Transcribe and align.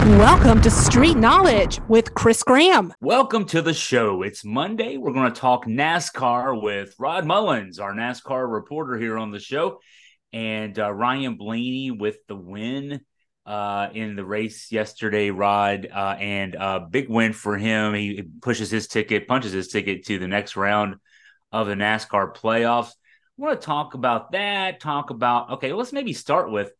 Welcome 0.00 0.62
to 0.62 0.70
Street 0.70 1.18
Knowledge 1.18 1.78
with 1.86 2.14
Chris 2.14 2.42
Graham. 2.42 2.94
Welcome 3.02 3.44
to 3.46 3.60
the 3.60 3.74
show. 3.74 4.22
It's 4.22 4.46
Monday. 4.46 4.96
We're 4.96 5.12
going 5.12 5.30
to 5.30 5.38
talk 5.38 5.66
NASCAR 5.66 6.60
with 6.60 6.94
Rod 6.98 7.26
Mullins, 7.26 7.78
our 7.78 7.92
NASCAR 7.92 8.50
reporter 8.50 8.96
here 8.96 9.18
on 9.18 9.30
the 9.30 9.38
show, 9.38 9.78
and 10.32 10.78
uh, 10.78 10.90
Ryan 10.90 11.36
Blaney 11.36 11.90
with 11.90 12.16
the 12.28 12.34
win 12.34 13.02
uh, 13.44 13.88
in 13.92 14.16
the 14.16 14.24
race 14.24 14.72
yesterday, 14.72 15.30
Rod, 15.30 15.86
uh, 15.92 16.16
and 16.18 16.54
a 16.54 16.80
big 16.80 17.10
win 17.10 17.34
for 17.34 17.58
him. 17.58 17.92
He 17.92 18.22
pushes 18.40 18.70
his 18.70 18.88
ticket, 18.88 19.28
punches 19.28 19.52
his 19.52 19.68
ticket 19.68 20.06
to 20.06 20.18
the 20.18 20.28
next 20.28 20.56
round 20.56 20.94
of 21.52 21.66
the 21.66 21.74
NASCAR 21.74 22.34
playoffs. 22.34 22.88
I 22.88 23.42
want 23.42 23.60
to 23.60 23.66
talk 23.66 23.92
about 23.92 24.32
that. 24.32 24.80
Talk 24.80 25.10
about 25.10 25.50
okay. 25.50 25.74
Let's 25.74 25.92
maybe 25.92 26.14
start 26.14 26.50
with 26.50 26.72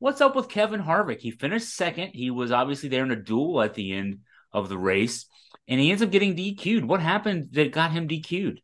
what's 0.00 0.20
up 0.20 0.34
with 0.34 0.48
Kevin 0.48 0.82
Harvick? 0.82 1.20
He 1.20 1.30
finished 1.30 1.68
second. 1.68 2.10
He 2.14 2.30
was 2.30 2.50
obviously 2.50 2.88
there 2.88 3.04
in 3.04 3.12
a 3.12 3.16
duel 3.16 3.62
at 3.62 3.74
the 3.74 3.92
end 3.92 4.20
of 4.52 4.68
the 4.68 4.78
race, 4.78 5.26
and 5.68 5.78
he 5.78 5.90
ends 5.90 6.02
up 6.02 6.10
getting 6.10 6.34
DQ'd. 6.34 6.84
What 6.84 7.00
happened 7.00 7.50
that 7.52 7.70
got 7.70 7.92
him 7.92 8.08
DQ'd? 8.08 8.60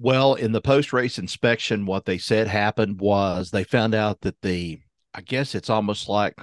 Well, 0.00 0.34
in 0.34 0.50
the 0.50 0.60
post 0.60 0.92
race 0.92 1.18
inspection, 1.18 1.86
what 1.86 2.04
they 2.04 2.18
said 2.18 2.48
happened 2.48 3.00
was 3.00 3.50
they 3.50 3.62
found 3.62 3.94
out 3.94 4.22
that 4.22 4.40
the, 4.42 4.80
I 5.14 5.20
guess 5.20 5.54
it's 5.54 5.70
almost 5.70 6.08
like 6.08 6.34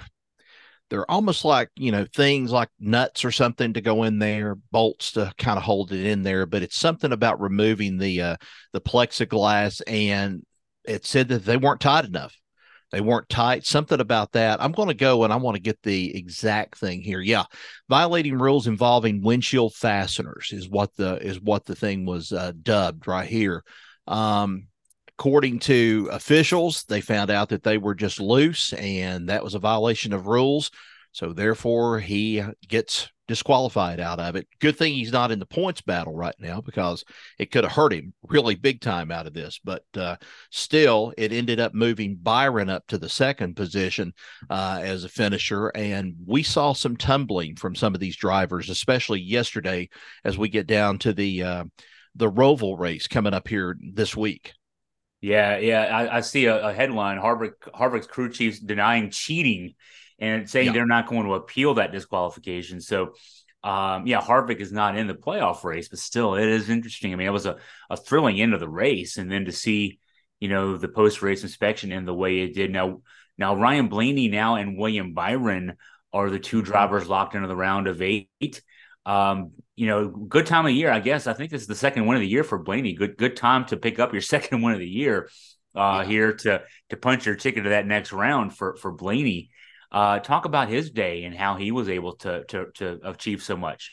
they're 0.90 1.10
almost 1.10 1.44
like 1.46 1.70
you 1.76 1.92
know 1.92 2.06
things 2.14 2.52
like 2.52 2.70
nuts 2.80 3.26
or 3.26 3.32
something 3.32 3.74
to 3.74 3.82
go 3.82 4.04
in 4.04 4.20
there 4.20 4.56
bolts 4.72 5.14
to 5.14 5.32
kind 5.38 5.58
of 5.58 5.64
hold 5.64 5.94
it 5.94 6.06
in 6.06 6.22
there 6.22 6.46
but 6.46 6.62
it's 6.62 6.76
something 6.76 7.14
about 7.14 7.40
removing 7.40 7.98
the 7.98 8.22
uh 8.22 8.36
the 8.74 8.82
plexiglass 8.82 9.82
and 9.88 10.46
it 10.84 11.06
said 11.06 11.30
that 11.30 11.46
they 11.46 11.56
weren't 11.56 11.80
tight 11.80 12.04
enough 12.04 12.36
they 12.92 13.02
weren't 13.02 13.30
tight. 13.30 13.66
Something 13.66 14.00
about 14.00 14.34
that. 14.34 14.62
I'm 14.62 14.74
going 14.74 14.90
to 14.90 14.94
go 14.94 15.24
and 15.24 15.32
I 15.32 15.38
want 15.38 15.56
to 15.56 15.62
get 15.62 15.82
the 15.82 16.16
exact 16.16 16.78
thing 16.78 17.02
here. 17.02 17.22
Yeah, 17.22 17.46
violating 17.90 18.38
rules 18.38 18.68
involving 18.68 19.22
windshield 19.22 19.74
fasteners 19.74 20.50
is 20.52 20.70
what 20.70 20.96
the 20.96 21.16
is 21.26 21.40
what 21.42 21.66
the 21.66 21.76
thing 21.76 22.06
was 22.06 22.32
uh, 22.32 22.52
dubbed 22.62 23.08
right 23.08 23.28
here. 23.28 23.64
Um, 24.08 24.68
according 25.18 25.60
to 25.60 26.10
officials, 26.12 26.84
they 26.84 27.00
found 27.00 27.30
out 27.30 27.50
that 27.50 27.64
they 27.64 27.78
were 27.78 27.96
just 27.96 28.20
loose, 28.20 28.74
and 28.74 29.30
that 29.30 29.44
was 29.44 29.56
a 29.56 29.60
violation 29.60 30.14
of 30.14 30.28
rules. 30.28 30.72
So 31.12 31.34
therefore, 31.34 32.00
he 32.00 32.44
gets 32.68 33.10
disqualified 33.32 34.02
out 34.02 34.20
of 34.20 34.36
it. 34.36 34.46
Good 34.60 34.76
thing 34.78 34.94
he's 34.94 35.14
not 35.14 35.32
in 35.32 35.40
the 35.40 35.46
points 35.46 35.80
battle 35.80 36.14
right 36.14 36.36
now 36.38 36.60
because 36.60 37.06
it 37.40 37.50
could 37.50 37.64
have 37.64 37.72
hurt 37.72 37.94
him 37.94 38.14
really 38.28 38.56
big 38.56 38.82
time 38.82 39.10
out 39.10 39.26
of 39.26 39.34
this. 39.34 39.58
But 39.64 39.86
uh, 39.96 40.18
still, 40.50 41.14
it 41.18 41.32
ended 41.32 41.60
up 41.60 41.74
moving 41.74 42.18
Byron 42.22 42.70
up 42.70 42.86
to 42.88 42.98
the 42.98 43.08
second 43.08 43.56
position 43.56 44.14
uh, 44.50 44.82
as 44.84 45.06
a 45.06 45.10
finisher. 45.10 45.70
And 45.70 46.16
we 46.26 46.44
saw 46.44 46.74
some 46.74 46.98
tumbling 46.98 47.56
from 47.56 47.74
some 47.74 47.94
of 47.94 48.02
these 48.02 48.18
drivers, 48.18 48.70
especially 48.70 49.22
yesterday 49.22 49.88
as 50.26 50.38
we 50.38 50.50
get 50.50 50.68
down 50.68 50.98
to 51.00 51.14
the 51.14 51.44
uh, 51.44 51.64
the 52.16 52.30
Roval 52.30 52.78
race 52.78 53.08
coming 53.08 53.34
up 53.34 53.48
here 53.48 53.78
this 53.94 54.16
week. 54.16 54.52
Yeah, 55.22 55.58
yeah, 55.58 55.84
I, 55.84 56.18
I 56.18 56.22
see 56.22 56.48
a, 56.48 56.70
a, 56.70 56.74
headline: 56.74 57.20
Harvick 57.20 57.54
Harvick's 57.74 58.08
crew 58.08 58.30
chiefs 58.30 58.60
denying 58.60 59.12
cheating 59.12 59.76
and 60.22 60.48
saying 60.50 60.68
yeah. 60.68 60.72
they're 60.72 60.86
not 60.86 61.08
going 61.08 61.26
to 61.26 61.34
appeal 61.34 61.74
that 61.74 61.92
disqualification. 61.92 62.80
So, 62.80 63.16
um, 63.64 64.06
yeah, 64.08 64.22
Harvick 64.22 64.60
is 64.60 64.72
not 64.72 64.96
in 64.96 65.08
the 65.08 65.16
playoff 65.16 65.64
race, 65.64 65.90
but 65.90 66.00
still, 66.00 66.36
it 66.36 66.48
is 66.48 66.70
interesting. 66.70 67.12
I 67.12 67.16
mean, 67.16 67.28
it 67.28 67.32
was 67.32 67.48
a, 67.48 67.58
a 67.90 67.98
thrilling 67.98 68.40
end 68.40 68.54
of 68.54 68.60
the 68.60 68.70
race, 68.70 69.18
and 69.18 69.30
then 69.30 69.46
to 69.46 69.52
see, 69.52 70.00
you 70.40 70.48
know, 70.48 70.78
the 70.78 70.88
post 70.88 71.22
race 71.22 71.44
inspection 71.44 71.92
in 71.92 72.06
the 72.06 72.14
way 72.14 72.40
it 72.40 72.54
did. 72.54 72.72
Now, 72.72 73.02
now 73.38 73.56
Ryan 73.56 73.88
Blaney 73.88 74.30
now 74.30 74.56
and 74.56 74.78
William 74.78 75.14
Byron 75.14 75.76
are 76.14 76.30
the 76.30 76.40
two 76.40 76.62
drivers 76.62 77.08
locked 77.08 77.36
into 77.36 77.48
the 77.48 77.56
round 77.56 77.88
of 77.88 78.02
eight. 78.02 78.30
Um, 79.06 79.52
you 79.76 79.88
know, 79.88 80.08
good 80.08 80.46
time 80.46 80.68
of 80.68 80.72
year, 80.72 80.92
I 80.92 81.00
guess. 81.00 81.26
I 81.26 81.34
think 81.34 81.50
this 81.50 81.62
is 81.62 81.68
the 81.68 81.76
second 81.76 82.06
win 82.06 82.18
of 82.18 82.22
the 82.22 82.28
year 82.28 82.44
for 82.44 82.60
Blaney. 82.60 82.94
Good, 82.94 83.18
good 83.18 83.36
time 83.36 83.66
to 83.66 83.78
pick 83.78 83.98
up 83.98 84.12
your 84.12 84.22
second 84.22 84.62
win 84.62 84.74
of 84.74 84.80
the 84.80 84.88
year 84.88 85.30
uh, 85.76 86.02
yeah. 86.04 86.06
here 86.06 86.34
to 86.34 86.62
to 86.90 86.98
punch 86.98 87.26
your 87.26 87.36
ticket 87.36 87.64
to 87.64 87.72
that 87.72 87.88
next 87.88 88.12
round 88.12 88.56
for 88.56 88.76
for 88.76 88.92
Blaney. 88.92 89.50
Uh, 89.92 90.20
talk 90.20 90.46
about 90.46 90.70
his 90.70 90.90
day 90.90 91.26
and 91.26 91.36
how 91.36 91.56
he 91.56 91.72
was 91.72 91.90
able 91.90 92.16
to 92.16 92.44
to 92.46 92.68
to 92.76 93.00
achieve 93.04 93.44
so 93.44 93.58
much. 93.58 93.92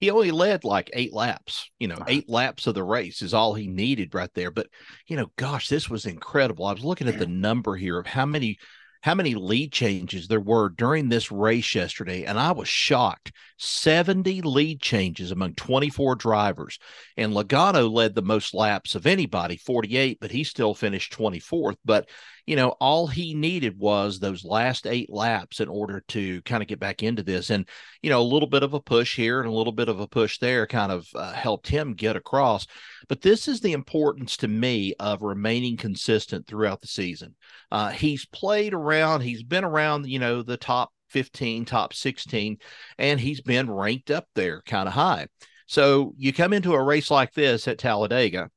He 0.00 0.10
only 0.10 0.30
led 0.30 0.62
like 0.62 0.90
eight 0.92 1.12
laps, 1.12 1.70
you 1.80 1.88
know, 1.88 1.96
uh-huh. 1.96 2.04
eight 2.06 2.28
laps 2.28 2.66
of 2.66 2.74
the 2.74 2.84
race 2.84 3.20
is 3.20 3.34
all 3.34 3.54
he 3.54 3.66
needed 3.66 4.14
right 4.14 4.30
there. 4.34 4.52
But, 4.52 4.68
you 5.08 5.16
know, 5.16 5.32
gosh, 5.36 5.68
this 5.68 5.90
was 5.90 6.06
incredible. 6.06 6.66
I 6.66 6.72
was 6.72 6.84
looking 6.84 7.08
at 7.08 7.18
the 7.18 7.26
number 7.26 7.74
here 7.74 7.98
of 7.98 8.06
how 8.06 8.24
many 8.24 8.58
how 9.00 9.14
many 9.14 9.34
lead 9.34 9.72
changes 9.72 10.26
there 10.26 10.40
were 10.40 10.68
during 10.68 11.08
this 11.08 11.30
race 11.30 11.74
yesterday, 11.74 12.24
and 12.24 12.38
I 12.38 12.52
was 12.52 12.68
shocked. 12.68 13.32
70 13.58 14.42
lead 14.42 14.80
changes 14.80 15.30
among 15.30 15.54
24 15.54 16.16
drivers. 16.16 16.78
And 17.16 17.32
Logano 17.32 17.90
led 17.90 18.14
the 18.14 18.22
most 18.22 18.54
laps 18.54 18.94
of 18.94 19.06
anybody, 19.06 19.56
48, 19.56 20.18
but 20.20 20.32
he 20.32 20.42
still 20.42 20.74
finished 20.74 21.12
24th. 21.12 21.76
But 21.84 22.08
you 22.48 22.56
know, 22.56 22.70
all 22.80 23.06
he 23.06 23.34
needed 23.34 23.78
was 23.78 24.18
those 24.18 24.42
last 24.42 24.86
eight 24.86 25.12
laps 25.12 25.60
in 25.60 25.68
order 25.68 26.02
to 26.08 26.40
kind 26.42 26.62
of 26.62 26.66
get 26.66 26.80
back 26.80 27.02
into 27.02 27.22
this. 27.22 27.50
And, 27.50 27.68
you 28.00 28.08
know, 28.08 28.22
a 28.22 28.22
little 28.22 28.48
bit 28.48 28.62
of 28.62 28.72
a 28.72 28.80
push 28.80 29.14
here 29.14 29.40
and 29.40 29.50
a 29.50 29.52
little 29.52 29.72
bit 29.72 29.90
of 29.90 30.00
a 30.00 30.08
push 30.08 30.38
there 30.38 30.66
kind 30.66 30.90
of 30.90 31.06
uh, 31.14 31.32
helped 31.32 31.68
him 31.68 31.92
get 31.92 32.16
across. 32.16 32.66
But 33.06 33.20
this 33.20 33.48
is 33.48 33.60
the 33.60 33.74
importance 33.74 34.38
to 34.38 34.48
me 34.48 34.94
of 34.98 35.20
remaining 35.20 35.76
consistent 35.76 36.46
throughout 36.46 36.80
the 36.80 36.86
season. 36.86 37.36
Uh, 37.70 37.90
he's 37.90 38.24
played 38.24 38.72
around, 38.72 39.20
he's 39.20 39.42
been 39.42 39.64
around, 39.64 40.06
you 40.06 40.18
know, 40.18 40.40
the 40.40 40.56
top 40.56 40.90
15, 41.10 41.66
top 41.66 41.92
16, 41.92 42.56
and 42.96 43.20
he's 43.20 43.42
been 43.42 43.70
ranked 43.70 44.10
up 44.10 44.26
there 44.34 44.62
kind 44.64 44.88
of 44.88 44.94
high. 44.94 45.26
So 45.66 46.14
you 46.16 46.32
come 46.32 46.54
into 46.54 46.72
a 46.72 46.82
race 46.82 47.10
like 47.10 47.34
this 47.34 47.68
at 47.68 47.76
Talladega, 47.76 48.48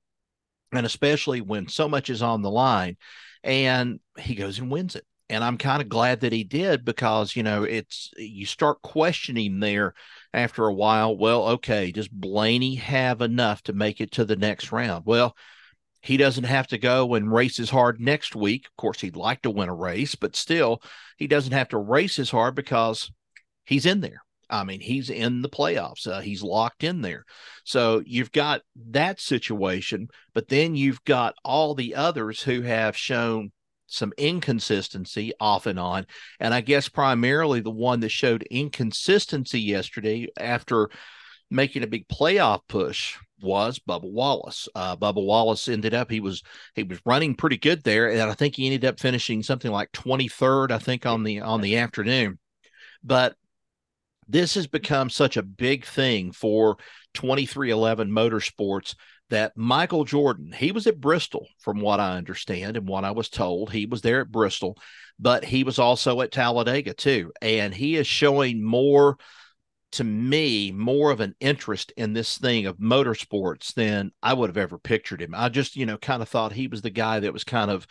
and 0.72 0.86
especially 0.86 1.42
when 1.42 1.68
so 1.68 1.90
much 1.90 2.10
is 2.10 2.22
on 2.22 2.42
the 2.42 2.50
line 2.50 2.96
and 3.44 4.00
he 4.18 4.36
goes 4.36 4.60
and 4.60 4.72
wins 4.72 4.96
it. 4.96 5.06
And 5.30 5.46
i'm 5.46 5.58
kind 5.58 5.82
of 5.82 5.88
glad 5.88 6.22
that 6.22 6.34
he 6.34 6.44
did 6.44 6.84
because 6.84 7.38
you 7.38 7.44
know 7.44 7.64
it's 7.64 8.12
you 8.18 8.46
start 8.46 8.82
questioning 8.82 9.60
there 9.60 9.94
after 10.34 10.66
a 10.66 10.74
while. 10.74 11.18
Well 11.18 11.48
okay 11.50 11.92
does 11.92 12.08
blaney 12.10 12.76
have 12.76 13.22
enough 13.22 13.62
to 13.64 13.74
make 13.74 14.02
it 14.02 14.12
to 14.14 14.26
the 14.26 14.36
next 14.36 14.72
round? 14.72 15.06
Well 15.06 15.36
he 16.02 16.18
doesn't 16.18 16.46
have 16.46 16.68
to 16.68 16.78
go 16.78 17.14
and 17.14 17.32
race 17.32 17.60
as 17.60 17.70
hard 17.70 18.02
next 18.02 18.36
week. 18.36 18.66
Of 18.66 18.76
course 18.76 19.02
he'd 19.02 19.16
like 19.16 19.44
to 19.44 19.50
win 19.50 19.70
a 19.70 19.76
race 19.76 20.16
but 20.16 20.36
still 20.36 20.82
he 21.18 21.28
doesn't 21.28 21.54
have 21.54 21.70
to 21.70 21.78
race 21.78 22.20
as 22.20 22.32
hard 22.32 22.56
because 22.56 23.12
he's 23.66 23.86
in 23.86 24.02
there 24.02 24.24
I 24.52 24.64
mean, 24.64 24.82
he's 24.82 25.10
in 25.10 25.42
the 25.42 25.50
playoffs. 25.50 26.06
Uh, 26.06 26.20
he's 26.20 26.44
locked 26.44 26.84
in 26.84 27.02
there. 27.02 27.26
So 27.64 28.04
you've 28.06 28.32
got 28.32 28.62
that 28.90 29.20
situation, 29.20 30.10
but 30.34 30.50
then 30.50 30.76
you've 30.76 31.04
got 31.06 31.36
all 31.44 31.74
the 31.74 31.96
others 31.96 32.42
who 32.42 32.62
have 32.62 32.98
shown 32.98 33.52
some 33.88 34.14
inconsistency 34.18 35.34
off 35.40 35.66
and 35.66 35.80
on. 35.80 36.06
And 36.40 36.54
I 36.54 36.62
guess 36.62 36.90
primarily 36.90 37.62
the 37.62 37.72
one 37.72 38.02
that 38.02 38.10
showed 38.10 38.44
inconsistency 38.44 39.60
yesterday 39.60 40.28
after 40.38 40.90
making 41.50 41.84
a 41.84 41.88
big 41.88 42.08
playoff 42.08 42.62
push 42.68 43.18
was 43.42 43.80
Bubba 43.80 44.10
Wallace. 44.10 44.70
Uh, 44.76 44.96
Bubba 44.96 45.24
Wallace 45.24 45.68
ended 45.68 45.94
up 45.94 46.10
he 46.10 46.20
was 46.20 46.44
he 46.76 46.84
was 46.84 47.02
running 47.06 47.36
pretty 47.36 47.58
good 47.58 47.84
there, 47.84 48.10
and 48.10 48.22
I 48.22 48.34
think 48.34 48.56
he 48.56 48.66
ended 48.66 48.86
up 48.86 49.00
finishing 49.00 49.44
something 49.44 49.72
like 49.72 49.92
23rd, 49.92 50.72
I 50.72 50.78
think, 50.78 51.06
on 51.06 51.24
the 51.24 51.42
on 51.42 51.62
the 51.62 51.78
afternoon. 51.78 52.40
But 53.04 53.36
this 54.32 54.56
has 54.56 54.68
become 54.68 55.10
such 55.10 55.38
a 55.38 55.44
big 55.44 55.86
thing 55.86 56.32
for 56.32 56.78
2311 57.14 58.10
Motorsports 58.10 58.96
that 59.30 59.56
Michael 59.56 60.04
Jordan, 60.04 60.52
he 60.52 60.72
was 60.72 60.88
at 60.88 61.00
Bristol, 61.00 61.48
from 61.60 61.80
what 61.80 62.00
I 62.00 62.18
understand 62.18 62.76
and 62.78 62.88
what 62.88 63.06
I 63.06 63.12
was 63.12 63.30
told. 63.30 63.72
He 63.72 63.86
was 63.86 64.02
there 64.02 64.22
at 64.22 64.32
Bristol, 64.32 64.78
but 65.20 65.46
he 65.46 65.64
was 65.64 65.80
also 65.80 66.22
at 66.22 66.32
Talladega 66.32 66.94
too. 66.94 67.32
And 67.42 67.74
he 67.74 67.96
is 67.96 68.08
showing 68.08 68.62
more, 68.62 69.18
to 69.94 70.04
me, 70.04 70.72
more 70.72 71.12
of 71.12 71.22
an 71.22 71.34
interest 71.40 71.94
in 71.96 72.14
this 72.14 72.38
thing 72.38 72.66
of 72.66 72.78
motorsports 72.78 73.74
than 73.74 74.12
I 74.22 74.34
would 74.34 74.50
have 74.50 74.58
ever 74.58 74.78
pictured 74.78 75.22
him. 75.22 75.34
I 75.34 75.48
just, 75.48 75.78
you 75.78 75.86
know, 75.86 75.98
kind 75.98 76.22
of 76.22 76.28
thought 76.28 76.52
he 76.52 76.68
was 76.68 76.82
the 76.82 76.90
guy 76.90 77.22
that 77.22 77.34
was 77.34 77.46
kind 77.46 77.72
of 77.72 77.88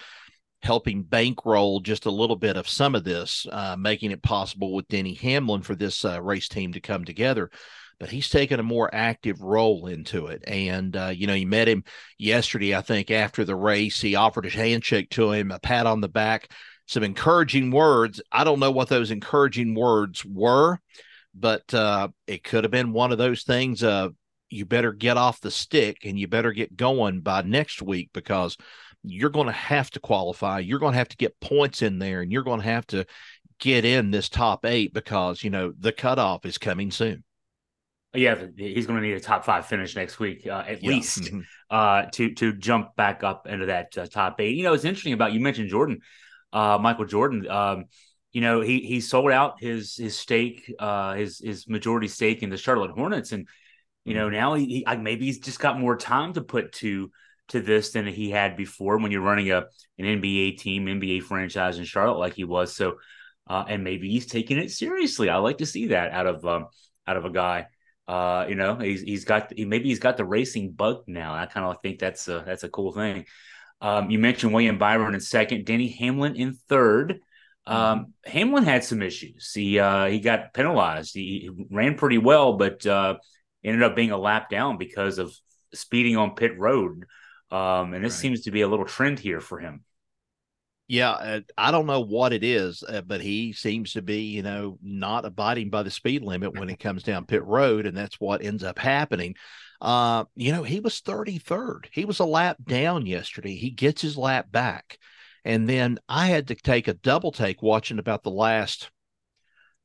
helping 0.63 1.03
bankroll 1.03 1.81
just 1.81 2.07
a 2.07 2.11
little 2.11 2.37
bit 2.37 2.57
of 2.57 2.69
some 2.69 2.95
of 2.95 3.05
this, 3.05 3.47
uh, 3.51 3.77
making 3.79 4.11
it 4.11 4.23
possible 4.23 4.75
with 4.75 4.89
Denny 4.89 5.15
Hamlin 5.15 5.63
for 5.63 5.75
this 5.75 6.05
uh, 6.05 6.21
race 6.21 6.49
team 6.49 6.73
to 6.73 6.81
come 6.81 7.05
together. 7.05 7.51
But 7.99 8.11
he's 8.11 8.31
taken 8.31 8.61
a 8.61 8.65
more 8.65 8.89
active 8.95 9.43
role 9.43 9.87
into 9.87 10.27
it. 10.27 10.43
And, 10.47 10.97
uh, 10.97 11.13
you 11.15 11.27
know, 11.27 11.35
you 11.35 11.47
met 11.47 11.69
him 11.69 11.85
yesterday, 12.19 12.75
I 12.75 12.81
think, 12.81 13.11
after 13.11 13.45
the 13.45 13.57
race. 13.57 14.01
He 14.01 14.15
offered 14.15 14.47
a 14.47 14.51
handshake 14.51 15.11
to 15.11 15.33
him, 15.33 15.51
a 15.51 15.59
pat 15.59 15.87
on 15.87 16.01
the 16.01 16.09
back, 16.09 16.51
some 16.87 17.03
encouraging 17.03 17.71
words. 17.71 18.23
I 18.33 18.45
don't 18.45 18.61
know 18.61 18.71
what 18.71 18.89
those 18.89 19.11
encouraging 19.11 19.75
words 19.75 20.25
were, 20.25 20.79
but 21.35 21.73
uh, 21.75 22.09
it 22.27 22.43
could 22.43 22.65
have 22.65 22.71
been 22.71 22.93
one 22.93 23.13
of 23.13 23.19
those 23.19 23.43
things 23.43 23.83
of 23.83 24.15
you 24.51 24.67
better 24.67 24.93
get 24.93 25.17
off 25.17 25.41
the 25.41 25.51
stick 25.51 25.99
and 26.05 26.19
you 26.19 26.27
better 26.27 26.53
get 26.53 26.77
going 26.77 27.21
by 27.21 27.43
next 27.43 27.81
week 27.81 28.11
because 28.13 28.57
you're 29.03 29.31
going 29.31 29.47
to 29.47 29.53
have 29.53 29.91
to 29.91 30.01
qualify. 30.01 30.59
You're 30.59 30.79
going 30.79 30.93
to 30.93 30.99
have 30.99 31.09
to 31.09 31.17
get 31.17 31.41
points 31.41 31.83
in 31.83 31.99
there 31.99 32.21
and 32.21 32.31
you're 32.31 32.43
going 32.43 32.61
to 32.61 32.67
have 32.67 32.87
to 32.89 33.07
get 33.59 33.85
in 33.85 34.11
this 34.11 34.29
top 34.29 34.65
eight 34.65 34.93
because 34.93 35.45
you 35.45 35.51
know 35.51 35.73
the 35.79 35.93
cutoff 35.93 36.45
is 36.45 36.59
coming 36.59 36.91
soon. 36.91 37.23
Yeah, 38.13 38.35
he's 38.57 38.89
going 38.89 39.01
to 39.01 39.07
need 39.07 39.15
a 39.15 39.21
top 39.21 39.45
five 39.45 39.67
finish 39.67 39.95
next 39.95 40.19
week, 40.19 40.45
uh, 40.45 40.65
at 40.67 40.83
yeah. 40.83 40.89
least, 40.89 41.23
mm-hmm. 41.23 41.41
uh, 41.71 42.07
to 42.13 42.35
to 42.35 42.53
jump 42.55 42.97
back 42.97 43.23
up 43.23 43.47
into 43.47 43.67
that 43.67 43.97
uh, 43.97 44.07
top 44.07 44.41
eight. 44.41 44.57
You 44.57 44.65
know, 44.65 44.73
it's 44.73 44.85
interesting 44.85 45.13
about 45.13 45.33
you 45.33 45.39
mentioned 45.39 45.69
Jordan, 45.69 46.01
uh, 46.53 46.77
Michael 46.81 47.05
Jordan. 47.05 47.49
Um, 47.49 47.85
you 48.33 48.41
know, 48.41 48.63
he 48.63 48.81
he 48.81 49.01
sold 49.01 49.31
out 49.31 49.61
his 49.61 49.95
his 49.95 50.19
stake, 50.19 50.75
uh, 50.81 51.15
his 51.15 51.39
his 51.39 51.69
majority 51.69 52.09
stake 52.09 52.43
in 52.43 52.51
the 52.51 52.57
Charlotte 52.57 52.91
Hornets, 52.91 53.31
and 53.31 53.47
you 54.05 54.15
know 54.15 54.27
mm-hmm. 54.27 54.35
now 54.35 54.55
he, 54.55 54.85
he 54.89 54.97
maybe 54.97 55.27
he's 55.27 55.39
just 55.39 55.61
got 55.61 55.79
more 55.79 55.97
time 55.97 56.33
to 56.33 56.41
put 56.41 56.73
to 56.73 57.13
to 57.51 57.61
this 57.61 57.91
than 57.93 58.07
he 58.07 58.31
had 58.31 58.57
before 58.57 58.99
when 58.99 59.13
you're 59.13 59.21
running 59.21 59.51
a 59.51 59.67
an 59.99 60.21
NBA 60.21 60.59
team, 60.59 60.87
NBA 60.87 61.23
franchise 61.23 61.79
in 61.79 61.85
Charlotte 61.85 62.19
like 62.19 62.35
he 62.35 62.45
was. 62.45 62.75
So, 62.75 62.97
uh, 63.49 63.65
and 63.69 63.85
maybe 63.85 64.11
he's 64.11 64.27
taking 64.27 64.59
it 64.59 64.71
seriously. 64.71 65.29
I 65.29 65.37
like 65.37 65.59
to 65.59 65.67
see 65.67 65.89
that 65.89 66.13
out 66.13 66.27
of 66.27 66.45
um, 66.45 66.67
out 67.07 67.17
of 67.17 67.25
a 67.25 67.31
guy. 67.31 67.67
Uh, 68.09 68.47
you 68.49 68.55
know, 68.55 68.77
he's 68.77 69.03
he's 69.03 69.25
got 69.25 69.53
he, 69.55 69.65
maybe 69.65 69.89
he's 69.89 70.01
got 70.01 70.17
the 70.17 70.25
racing 70.25 70.73
bug 70.73 71.03
now. 71.07 71.35
I 71.35 71.47
kind 71.47 71.67
of 71.67 71.77
think 71.83 71.99
that's 71.99 72.27
a 72.29 72.43
that's 72.45 72.65
a 72.65 72.69
cool 72.69 72.93
thing. 72.93 73.27
Um, 73.81 74.11
you 74.11 74.19
mentioned 74.19 74.53
William 74.53 74.79
Byron 74.79 75.15
in 75.15 75.21
second, 75.21 75.65
Denny 75.65 75.89
Hamlin 75.89 76.37
in 76.37 76.55
third. 76.69 77.21
Um, 77.67 77.77
mm-hmm. 77.77 78.31
Hamlin 78.31 78.65
had 78.65 78.85
some 78.85 79.03
issues. 79.03 79.53
He 79.55 79.79
uh, 79.79 80.07
he 80.07 80.21
got 80.21 80.53
penalized. 80.55 81.15
He, 81.15 81.51
he 81.57 81.67
ran 81.71 81.97
pretty 81.97 82.19
well, 82.19 82.55
but 82.55 82.85
uh, 82.87 83.17
ended 83.65 83.83
up 83.83 83.97
being 83.97 84.11
a 84.11 84.19
lap 84.19 84.51
down 84.51 84.77
because 84.77 85.19
of 85.19 85.33
speeding 85.75 86.17
on 86.17 86.35
pit 86.35 86.59
road. 86.59 87.07
Um, 87.51 87.95
and 87.95 88.05
this 88.05 88.15
right. 88.15 88.21
seems 88.21 88.43
to 88.43 88.51
be 88.51 88.61
a 88.61 88.69
little 88.69 88.85
trend 88.87 89.19
here 89.19 89.41
for 89.41 89.59
him. 89.59 89.85
Yeah, 90.87 91.11
uh, 91.11 91.41
I 91.57 91.71
don't 91.71 91.87
know 91.87 92.01
what 92.01 92.33
it 92.33 92.43
is, 92.43 92.83
uh, 92.83 93.03
but 93.03 93.21
he 93.21 93.53
seems 93.53 93.93
to 93.93 94.03
be, 94.03 94.23
you 94.23 94.43
know, 94.43 94.77
not 94.83 95.25
abiding 95.25 95.71
by 95.71 95.85
the 95.85 95.91
speed 95.91 96.23
limit 96.23 96.59
when 96.59 96.69
it 96.69 96.81
comes 96.81 97.05
down 97.05 97.27
pit 97.27 97.45
road, 97.45 97.87
and 97.87 97.97
that's 97.97 98.19
what 98.19 98.43
ends 98.43 98.65
up 98.65 98.79
happening. 98.79 99.37
Uh, 99.81 100.25
you 100.35 100.53
know, 100.53 100.63
he 100.63 100.81
was 100.81 101.01
33rd. 101.01 101.87
He 101.93 102.05
was 102.05 102.19
a 102.19 102.25
lap 102.25 102.57
down 102.65 103.07
yesterday. 103.07 103.55
He 103.55 103.71
gets 103.71 104.03
his 104.03 104.17
lap 104.17 104.51
back. 104.51 104.99
And 105.45 105.69
then 105.69 105.99
I 106.09 106.27
had 106.27 106.49
to 106.49 106.55
take 106.55 106.89
a 106.89 106.95
double 106.95 107.33
take 107.33 107.63
watching 107.63 107.99
about 107.99 108.23
the 108.23 108.31
last 108.31 108.91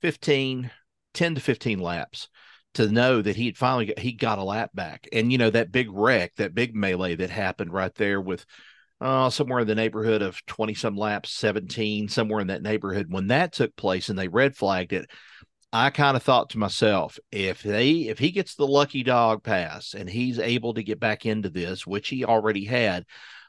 15, 0.01 0.71
10 1.13 1.35
to 1.35 1.41
15 1.41 1.79
laps 1.79 2.27
to 2.75 2.91
know 2.91 3.21
that 3.21 3.35
he 3.35 3.47
had 3.47 3.57
finally 3.57 3.87
got, 3.87 3.99
he 3.99 4.11
got 4.13 4.39
a 4.39 4.43
lap 4.43 4.71
back. 4.73 5.07
And 5.11 5.31
you 5.31 5.37
know 5.37 5.49
that 5.49 5.71
big 5.71 5.89
wreck, 5.91 6.35
that 6.35 6.53
big 6.55 6.75
melee 6.75 7.15
that 7.15 7.29
happened 7.29 7.73
right 7.73 7.93
there 7.95 8.21
with 8.21 8.45
uh, 9.01 9.29
somewhere 9.29 9.59
in 9.59 9.67
the 9.67 9.75
neighborhood 9.75 10.21
of 10.21 10.45
20 10.45 10.73
some 10.73 10.95
laps, 10.95 11.31
17, 11.31 12.07
somewhere 12.07 12.39
in 12.39 12.47
that 12.47 12.63
neighborhood. 12.63 13.07
When 13.09 13.27
that 13.27 13.53
took 13.53 13.75
place 13.75 14.09
and 14.09 14.17
they 14.17 14.27
red 14.27 14.55
flagged 14.55 14.93
it, 14.93 15.09
I 15.73 15.89
kind 15.89 16.15
of 16.15 16.23
thought 16.23 16.51
to 16.51 16.57
myself, 16.57 17.19
if 17.31 17.61
they 17.61 17.91
if 18.07 18.17
he 18.17 18.31
gets 18.31 18.55
the 18.55 18.67
lucky 18.67 19.03
dog 19.03 19.43
pass 19.43 19.93
and 19.93 20.09
he's 20.09 20.39
able 20.39 20.73
to 20.75 20.83
get 20.83 21.01
back 21.01 21.25
into 21.25 21.49
this, 21.49 21.85
which 21.85 22.07
he 22.07 22.23
already 22.23 22.63
had, 22.63 23.05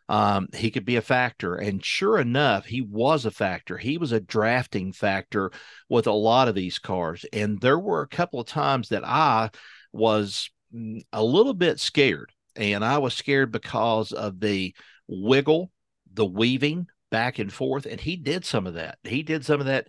um, 0.09 0.49
he 0.55 0.71
could 0.71 0.85
be 0.85 0.97
a 0.97 1.03
factor. 1.03 1.57
And 1.57 1.85
sure 1.85 2.19
enough, 2.19 2.67
he 2.67 2.81
was 2.81 3.25
a 3.25 3.31
factor. 3.31 3.77
He 3.77 3.99
was 3.99 4.13
a 4.13 4.21
drafting 4.21 4.93
factor 4.93 5.51
with 5.89 6.07
a 6.07 6.13
lot 6.13 6.49
of 6.49 6.55
these 6.55 6.79
cars. 6.79 7.25
And 7.33 7.61
there 7.61 7.79
were 7.79 8.03
a 8.03 8.09
couple 8.09 8.41
of 8.41 8.47
times 8.47 8.91
that 8.91 9.05
I 9.05 9.51
was 9.93 10.51
mm, 10.75 11.05
a 11.13 11.23
little 11.23 11.55
bit 11.55 11.81
scared. 11.81 12.33
And 12.55 12.85
I 12.85 12.99
was 12.99 13.15
scared 13.15 13.53
because 13.53 14.13
of 14.13 14.41
the 14.41 14.75
wiggle, 15.09 15.71
the 16.13 16.25
weaving 16.25 16.87
back 17.11 17.39
and 17.39 17.53
forth. 17.53 17.87
And 17.87 18.01
he 18.01 18.17
did 18.17 18.45
some 18.45 18.67
of 18.67 18.75
that. 18.75 18.99
He 19.03 19.23
did 19.23 19.45
some 19.45 19.61
of 19.61 19.67
that. 19.67 19.89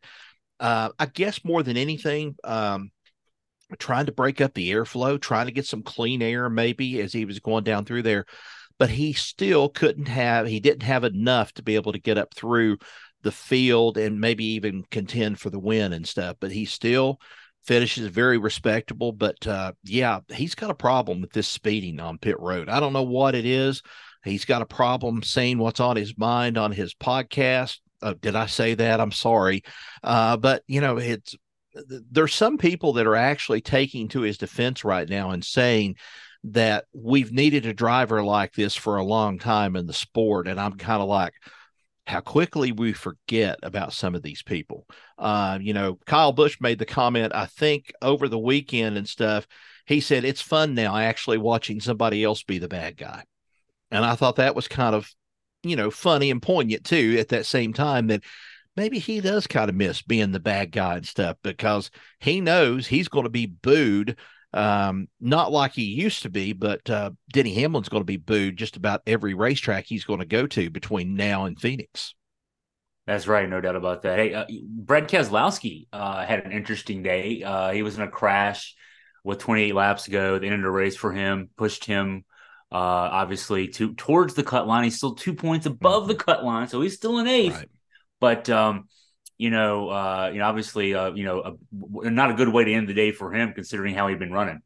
Uh, 0.59 0.89
I 0.97 1.05
guess 1.05 1.45
more 1.45 1.61
than 1.61 1.77
anything, 1.77 2.35
um, 2.43 2.89
trying 3.77 4.07
to 4.07 4.11
break 4.11 4.41
up 4.41 4.55
the 4.55 4.71
airflow, 4.71 5.21
trying 5.21 5.45
to 5.45 5.51
get 5.51 5.67
some 5.67 5.83
clean 5.83 6.23
air, 6.23 6.49
maybe 6.49 6.99
as 6.99 7.13
he 7.13 7.25
was 7.25 7.39
going 7.39 7.63
down 7.63 7.85
through 7.85 8.01
there 8.01 8.25
but 8.79 8.89
he 8.89 9.13
still 9.13 9.69
couldn't 9.69 10.07
have, 10.07 10.47
he 10.47 10.59
didn't 10.59 10.83
have 10.83 11.03
enough 11.03 11.53
to 11.53 11.63
be 11.63 11.75
able 11.75 11.91
to 11.93 11.99
get 11.99 12.17
up 12.17 12.33
through 12.33 12.77
the 13.23 13.31
field 13.31 13.97
and 13.97 14.21
maybe 14.21 14.45
even 14.45 14.83
contend 14.91 15.39
for 15.39 15.49
the 15.49 15.59
win 15.59 15.93
and 15.93 16.07
stuff. 16.07 16.37
But 16.39 16.51
he 16.51 16.65
still 16.65 17.19
finishes 17.65 18.07
very 18.07 18.37
respectable. 18.37 19.11
But 19.11 19.45
uh, 19.47 19.73
yeah, 19.83 20.19
he's 20.29 20.55
got 20.55 20.69
a 20.69 20.75
problem 20.75 21.21
with 21.21 21.31
this 21.31 21.47
speeding 21.47 21.99
on 21.99 22.17
pit 22.17 22.39
road. 22.39 22.69
I 22.69 22.79
don't 22.79 22.93
know 22.93 23.03
what 23.03 23.35
it 23.35 23.45
is. 23.45 23.81
He's 24.23 24.45
got 24.45 24.61
a 24.61 24.65
problem 24.65 25.23
saying 25.23 25.57
what's 25.57 25.79
on 25.79 25.95
his 25.95 26.17
mind 26.17 26.57
on 26.57 26.71
his 26.71 26.93
podcast. 26.93 27.79
Uh, 28.01 28.13
did 28.21 28.35
I 28.35 28.45
say 28.45 28.75
that? 28.75 29.01
I'm 29.01 29.11
sorry. 29.11 29.63
Uh, 30.03 30.37
but, 30.37 30.63
you 30.67 30.81
know, 30.81 30.97
it's, 30.97 31.35
there's 32.11 32.33
some 32.33 32.57
people 32.57 32.93
that 32.93 33.07
are 33.07 33.15
actually 33.15 33.61
taking 33.61 34.07
to 34.09 34.21
his 34.21 34.37
defense 34.37 34.83
right 34.83 35.07
now 35.07 35.31
and 35.31 35.43
saying 35.43 35.95
that 36.45 36.85
we've 36.93 37.31
needed 37.31 37.65
a 37.65 37.73
driver 37.73 38.23
like 38.23 38.53
this 38.53 38.75
for 38.75 38.97
a 38.97 39.03
long 39.03 39.39
time 39.39 39.75
in 39.75 39.87
the 39.87 39.93
sport. 39.93 40.47
And 40.47 40.59
I'm 40.59 40.73
kind 40.73 41.01
of 41.01 41.07
like, 41.07 41.33
how 42.07 42.21
quickly 42.21 42.71
we 42.71 42.93
forget 42.93 43.59
about 43.63 43.91
some 43.91 44.15
of 44.15 44.23
these 44.23 44.41
people. 44.41 44.87
Uh, 45.17 45.59
you 45.61 45.73
know, 45.73 45.99
Kyle 46.05 46.31
Busch 46.31 46.57
made 46.61 46.79
the 46.79 46.85
comment, 46.85 47.35
I 47.35 47.47
think, 47.47 47.91
over 48.01 48.29
the 48.29 48.39
weekend 48.39 48.97
and 48.97 49.07
stuff. 49.07 49.45
He 49.85 49.99
said, 49.99 50.23
It's 50.23 50.41
fun 50.41 50.73
now 50.73 50.95
actually 50.95 51.37
watching 51.37 51.81
somebody 51.81 52.23
else 52.23 52.43
be 52.43 52.59
the 52.59 52.69
bad 52.69 52.95
guy. 52.95 53.25
And 53.91 54.05
I 54.05 54.15
thought 54.15 54.37
that 54.37 54.55
was 54.55 54.69
kind 54.69 54.95
of, 54.95 55.13
you 55.63 55.75
know, 55.75 55.91
funny 55.91 56.31
and 56.31 56.41
poignant 56.41 56.85
too 56.85 57.17
at 57.19 57.29
that 57.29 57.45
same 57.45 57.73
time 57.73 58.07
that 58.07 58.23
maybe 58.77 58.99
he 58.99 59.19
does 59.19 59.45
kind 59.45 59.69
of 59.69 59.75
miss 59.75 60.01
being 60.01 60.31
the 60.31 60.39
bad 60.39 60.71
guy 60.71 60.95
and 60.95 61.05
stuff 61.05 61.35
because 61.43 61.91
he 62.21 62.39
knows 62.39 62.87
he's 62.87 63.09
going 63.09 63.25
to 63.25 63.29
be 63.29 63.47
booed 63.47 64.17
um, 64.53 65.07
not 65.19 65.51
like 65.51 65.73
he 65.73 65.83
used 65.83 66.23
to 66.23 66.29
be, 66.29 66.53
but 66.53 66.89
uh, 66.89 67.11
Denny 67.31 67.53
Hamlin's 67.53 67.89
going 67.89 68.01
to 68.01 68.05
be 68.05 68.17
booed 68.17 68.57
just 68.57 68.77
about 68.77 69.01
every 69.05 69.33
racetrack 69.33 69.85
he's 69.85 70.05
going 70.05 70.19
to 70.19 70.25
go 70.25 70.47
to 70.47 70.69
between 70.69 71.15
now 71.15 71.45
and 71.45 71.59
Phoenix. 71.59 72.15
That's 73.05 73.27
right, 73.27 73.47
no 73.47 73.61
doubt 73.61 73.77
about 73.77 74.01
that. 74.01 74.19
Hey, 74.19 74.33
uh, 74.33 74.45
Brad 74.67 75.07
Keselowski 75.07 75.87
uh, 75.93 76.25
had 76.25 76.45
an 76.45 76.51
interesting 76.51 77.03
day. 77.03 77.41
Uh, 77.41 77.71
he 77.71 77.81
was 77.81 77.95
in 77.95 78.01
a 78.01 78.09
crash 78.09 78.75
with 79.23 79.39
28 79.39 79.73
laps 79.73 80.07
ago. 80.07 80.39
They 80.39 80.47
ended 80.47 80.65
the 80.65 80.71
race 80.71 80.95
for 80.95 81.13
him, 81.13 81.49
pushed 81.55 81.85
him 81.85 82.25
uh, 82.71 82.75
obviously 82.75 83.69
to 83.69 83.93
towards 83.93 84.33
the 84.33 84.43
cut 84.43 84.67
line. 84.67 84.83
He's 84.83 84.97
still 84.97 85.15
two 85.15 85.33
points 85.33 85.65
above 85.65 86.03
mm-hmm. 86.03 86.09
the 86.09 86.15
cut 86.15 86.43
line, 86.43 86.67
so 86.67 86.81
he's 86.81 86.95
still 86.95 87.19
in 87.19 87.27
eighth. 87.27 87.55
Right. 87.55 87.69
But 88.19 88.49
um, 88.49 88.89
you 89.37 89.49
know, 89.49 89.89
uh, 89.89 90.29
you 90.33 90.39
know, 90.39 90.45
obviously, 90.45 90.95
uh, 90.95 91.11
you 91.13 91.23
know, 91.23 91.57
a, 92.03 92.09
not 92.09 92.31
a 92.31 92.33
good 92.33 92.49
way 92.49 92.63
to 92.63 92.73
end 92.73 92.89
the 92.89 92.93
day 92.93 93.11
for 93.11 93.31
him 93.31 93.53
considering 93.53 93.93
how 93.93 94.07
he'd 94.07 94.19
been 94.19 94.33
running. 94.33 94.61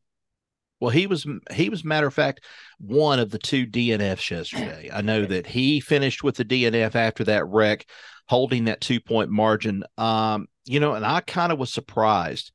Well, 0.79 0.89
he 0.89 1.05
was 1.05 1.27
he 1.51 1.69
was 1.69 1.83
matter 1.83 2.07
of 2.07 2.13
fact 2.13 2.43
one 2.79 3.19
of 3.19 3.29
the 3.29 3.37
two 3.37 3.67
DNFs 3.67 4.31
yesterday. 4.31 4.89
I 4.91 5.01
know 5.01 5.25
that 5.25 5.45
he 5.45 5.79
finished 5.79 6.23
with 6.23 6.35
the 6.35 6.45
DNF 6.45 6.95
after 6.95 7.23
that 7.25 7.45
wreck, 7.45 7.85
holding 8.27 8.65
that 8.65 8.81
two 8.81 8.99
point 8.99 9.29
margin. 9.29 9.83
Um, 9.97 10.47
you 10.65 10.79
know, 10.79 10.93
and 10.93 11.05
I 11.05 11.21
kind 11.21 11.51
of 11.51 11.59
was 11.59 11.71
surprised 11.71 12.51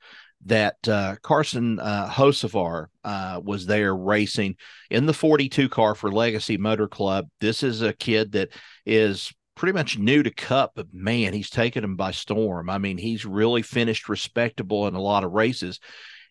that 0.47 0.77
uh, 0.89 1.17
Carson 1.23 1.79
uh, 1.79 2.09
Hocevar 2.09 2.87
uh, 3.05 3.41
was 3.45 3.67
there 3.67 3.95
racing 3.95 4.57
in 4.91 5.07
the 5.07 5.15
42 5.15 5.69
car 5.69 5.95
for 5.95 6.11
Legacy 6.11 6.57
Motor 6.57 6.89
Club. 6.89 7.29
This 7.41 7.63
is 7.63 7.83
a 7.83 7.93
kid 7.93 8.33
that 8.33 8.49
is 8.85 9.33
pretty 9.57 9.73
much 9.73 9.99
new 9.99 10.23
to 10.23 10.31
Cup, 10.31 10.73
but 10.77 10.93
man, 10.93 11.33
he's 11.33 11.51
taken 11.51 11.83
him 11.83 11.97
by 11.97 12.13
storm. 12.13 12.71
I 12.71 12.79
mean, 12.79 12.99
he's 12.99 13.25
really 13.25 13.63
finished 13.63 14.09
respectable 14.09 14.87
in 14.87 14.95
a 14.95 15.01
lot 15.01 15.25
of 15.25 15.33
races. 15.33 15.81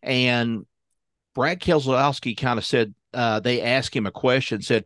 And 0.02 0.66
Brad 1.34 1.60
Keselowski 1.60 2.38
kind 2.38 2.60
of 2.60 2.66
said, 2.66 2.94
uh, 3.14 3.40
they 3.40 3.62
asked 3.62 3.96
him 3.96 4.06
a 4.06 4.12
question, 4.12 4.62
said, 4.62 4.86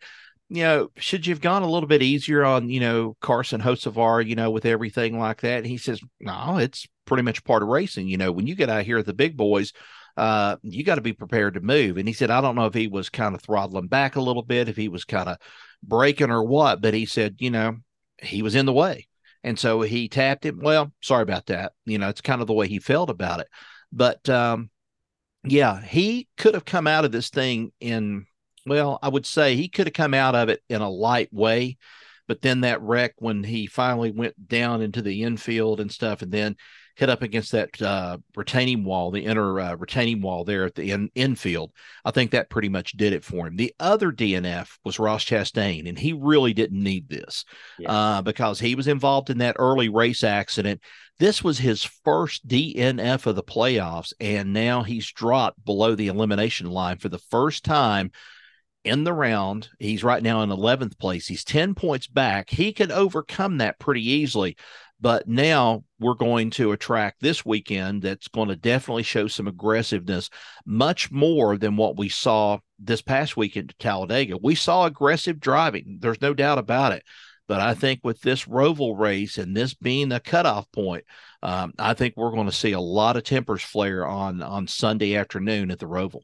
you 0.49 0.63
know, 0.63 0.89
should 0.97 1.27
you 1.27 1.33
have 1.33 1.41
gone 1.41 1.61
a 1.61 1.69
little 1.69 1.87
bit 1.87 2.01
easier 2.01 2.43
on, 2.43 2.69
you 2.69 2.79
know, 2.79 3.15
Carson 3.21 3.61
Hocevar, 3.61 4.25
you 4.25 4.35
know, 4.35 4.49
with 4.49 4.65
everything 4.65 5.19
like 5.19 5.41
that? 5.41 5.57
And 5.57 5.67
he 5.67 5.77
says, 5.77 6.01
no, 6.19 6.57
it's 6.57 6.87
pretty 7.05 7.23
much 7.23 7.43
part 7.43 7.61
of 7.61 7.69
racing. 7.69 8.07
You 8.07 8.17
know, 8.17 8.31
when 8.31 8.47
you 8.47 8.55
get 8.55 8.69
out 8.69 8.85
here 8.85 8.97
at 8.97 9.05
the 9.05 9.13
big 9.13 9.37
boys, 9.37 9.73
uh, 10.17 10.55
you 10.63 10.83
got 10.83 10.95
to 10.95 11.01
be 11.01 11.13
prepared 11.13 11.53
to 11.53 11.61
move. 11.61 11.97
And 11.97 12.07
he 12.07 12.13
said, 12.13 12.31
I 12.31 12.41
don't 12.41 12.55
know 12.55 12.65
if 12.65 12.73
he 12.73 12.87
was 12.87 13.09
kind 13.09 13.35
of 13.35 13.41
throttling 13.41 13.87
back 13.87 14.15
a 14.15 14.21
little 14.21 14.41
bit, 14.41 14.69
if 14.69 14.77
he 14.77 14.87
was 14.87 15.05
kind 15.05 15.29
of 15.29 15.37
breaking 15.83 16.31
or 16.31 16.43
what, 16.43 16.81
but 16.81 16.93
he 16.93 17.05
said, 17.05 17.35
you 17.39 17.51
know, 17.51 17.77
he 18.21 18.41
was 18.41 18.55
in 18.55 18.65
the 18.65 18.73
way. 18.73 19.07
And 19.43 19.57
so 19.57 19.81
he 19.81 20.09
tapped 20.09 20.45
him. 20.45 20.59
Well, 20.61 20.91
sorry 21.01 21.23
about 21.23 21.45
that. 21.47 21.73
You 21.85 21.97
know, 21.97 22.09
it's 22.09 22.21
kind 22.21 22.41
of 22.41 22.47
the 22.47 22.53
way 22.53 22.67
he 22.67 22.79
felt 22.79 23.09
about 23.09 23.39
it. 23.39 23.47
But 23.91 24.27
um, 24.29 24.69
yeah, 25.43 25.81
he 25.81 26.27
could 26.37 26.53
have 26.53 26.65
come 26.65 26.87
out 26.87 27.05
of 27.05 27.11
this 27.11 27.29
thing 27.29 27.71
in, 27.79 28.25
well, 28.65 28.99
I 29.01 29.09
would 29.09 29.25
say 29.25 29.55
he 29.55 29.69
could 29.69 29.87
have 29.87 29.93
come 29.93 30.13
out 30.13 30.35
of 30.35 30.49
it 30.49 30.61
in 30.69 30.81
a 30.81 30.89
light 30.89 31.29
way. 31.31 31.77
But 32.27 32.41
then 32.41 32.61
that 32.61 32.81
wreck, 32.81 33.15
when 33.17 33.43
he 33.43 33.65
finally 33.65 34.11
went 34.11 34.47
down 34.47 34.81
into 34.81 35.01
the 35.01 35.23
infield 35.23 35.79
and 35.79 35.91
stuff, 35.91 36.21
and 36.21 36.31
then 36.31 36.57
hit 36.99 37.09
up 37.09 37.21
against 37.21 37.53
that 37.53 37.81
uh, 37.81 38.17
retaining 38.35 38.83
wall, 38.83 39.09
the 39.09 39.23
inner 39.23 39.57
uh, 39.57 39.75
retaining 39.75 40.21
wall 40.21 40.43
there 40.43 40.65
at 40.65 40.75
the 40.75 40.91
in, 40.91 41.09
infield. 41.15 41.71
I 42.03 42.11
think 42.11 42.31
that 42.31 42.49
pretty 42.49 42.67
much 42.67 42.91
did 42.91 43.13
it 43.13 43.23
for 43.23 43.47
him. 43.47 43.55
The 43.55 43.73
other 43.79 44.11
DNF 44.11 44.77
was 44.83 44.99
Ross 44.99 45.23
Chastain, 45.23 45.87
and 45.87 45.97
he 45.97 46.11
really 46.11 46.53
didn't 46.53 46.83
need 46.83 47.07
this 47.07 47.45
yeah. 47.77 47.91
uh, 47.91 48.21
because 48.21 48.59
he 48.59 48.75
was 48.75 48.89
involved 48.89 49.29
in 49.29 49.37
that 49.37 49.55
early 49.59 49.87
race 49.87 50.25
accident. 50.25 50.81
This 51.19 51.41
was 51.41 51.57
his 51.57 51.83
first 51.83 52.45
DNF 52.45 53.25
of 53.25 53.37
the 53.37 53.43
playoffs, 53.43 54.11
and 54.19 54.51
now 54.51 54.83
he's 54.83 55.09
dropped 55.09 55.63
below 55.63 55.95
the 55.95 56.07
elimination 56.07 56.69
line 56.69 56.97
for 56.97 57.07
the 57.07 57.17
first 57.17 57.63
time 57.63 58.11
in 58.83 59.05
the 59.05 59.13
round. 59.13 59.69
He's 59.79 60.03
right 60.03 60.21
now 60.21 60.41
in 60.41 60.49
11th 60.49 60.99
place. 60.99 61.27
He's 61.27 61.45
10 61.45 61.75
points 61.75 62.07
back. 62.07 62.49
He 62.49 62.73
could 62.73 62.91
overcome 62.91 63.59
that 63.59 63.79
pretty 63.79 64.05
easily. 64.05 64.57
But 65.01 65.27
now 65.27 65.83
we're 65.99 66.13
going 66.13 66.49
to 66.51 66.73
attract 66.73 67.21
this 67.21 67.45
weekend 67.45 68.01
that's 68.01 68.27
going 68.27 68.49
to 68.49 68.55
definitely 68.55 69.03
show 69.03 69.27
some 69.27 69.47
aggressiveness, 69.47 70.29
much 70.65 71.11
more 71.11 71.57
than 71.57 71.77
what 71.77 71.97
we 71.97 72.09
saw 72.09 72.59
this 72.77 73.01
past 73.01 73.37
weekend 73.37 73.71
at 73.71 73.79
Talladega. 73.79 74.37
We 74.41 74.55
saw 74.55 74.85
aggressive 74.85 75.39
driving. 75.39 75.97
There's 76.01 76.21
no 76.21 76.33
doubt 76.33 76.57
about 76.57 76.91
it. 76.91 77.03
But 77.47 77.61
I 77.61 77.73
think 77.73 78.01
with 78.03 78.21
this 78.21 78.45
Roval 78.45 78.97
race 78.97 79.39
and 79.39 79.57
this 79.57 79.73
being 79.73 80.09
the 80.09 80.19
cutoff 80.19 80.71
point, 80.71 81.03
um, 81.41 81.73
I 81.79 81.95
think 81.95 82.13
we're 82.15 82.31
going 82.31 82.45
to 82.45 82.51
see 82.51 82.73
a 82.73 82.79
lot 82.79 83.17
of 83.17 83.23
tempers 83.23 83.63
flare 83.63 84.05
on 84.05 84.43
on 84.43 84.67
Sunday 84.67 85.15
afternoon 85.15 85.71
at 85.71 85.79
the 85.79 85.87
Roval. 85.87 86.21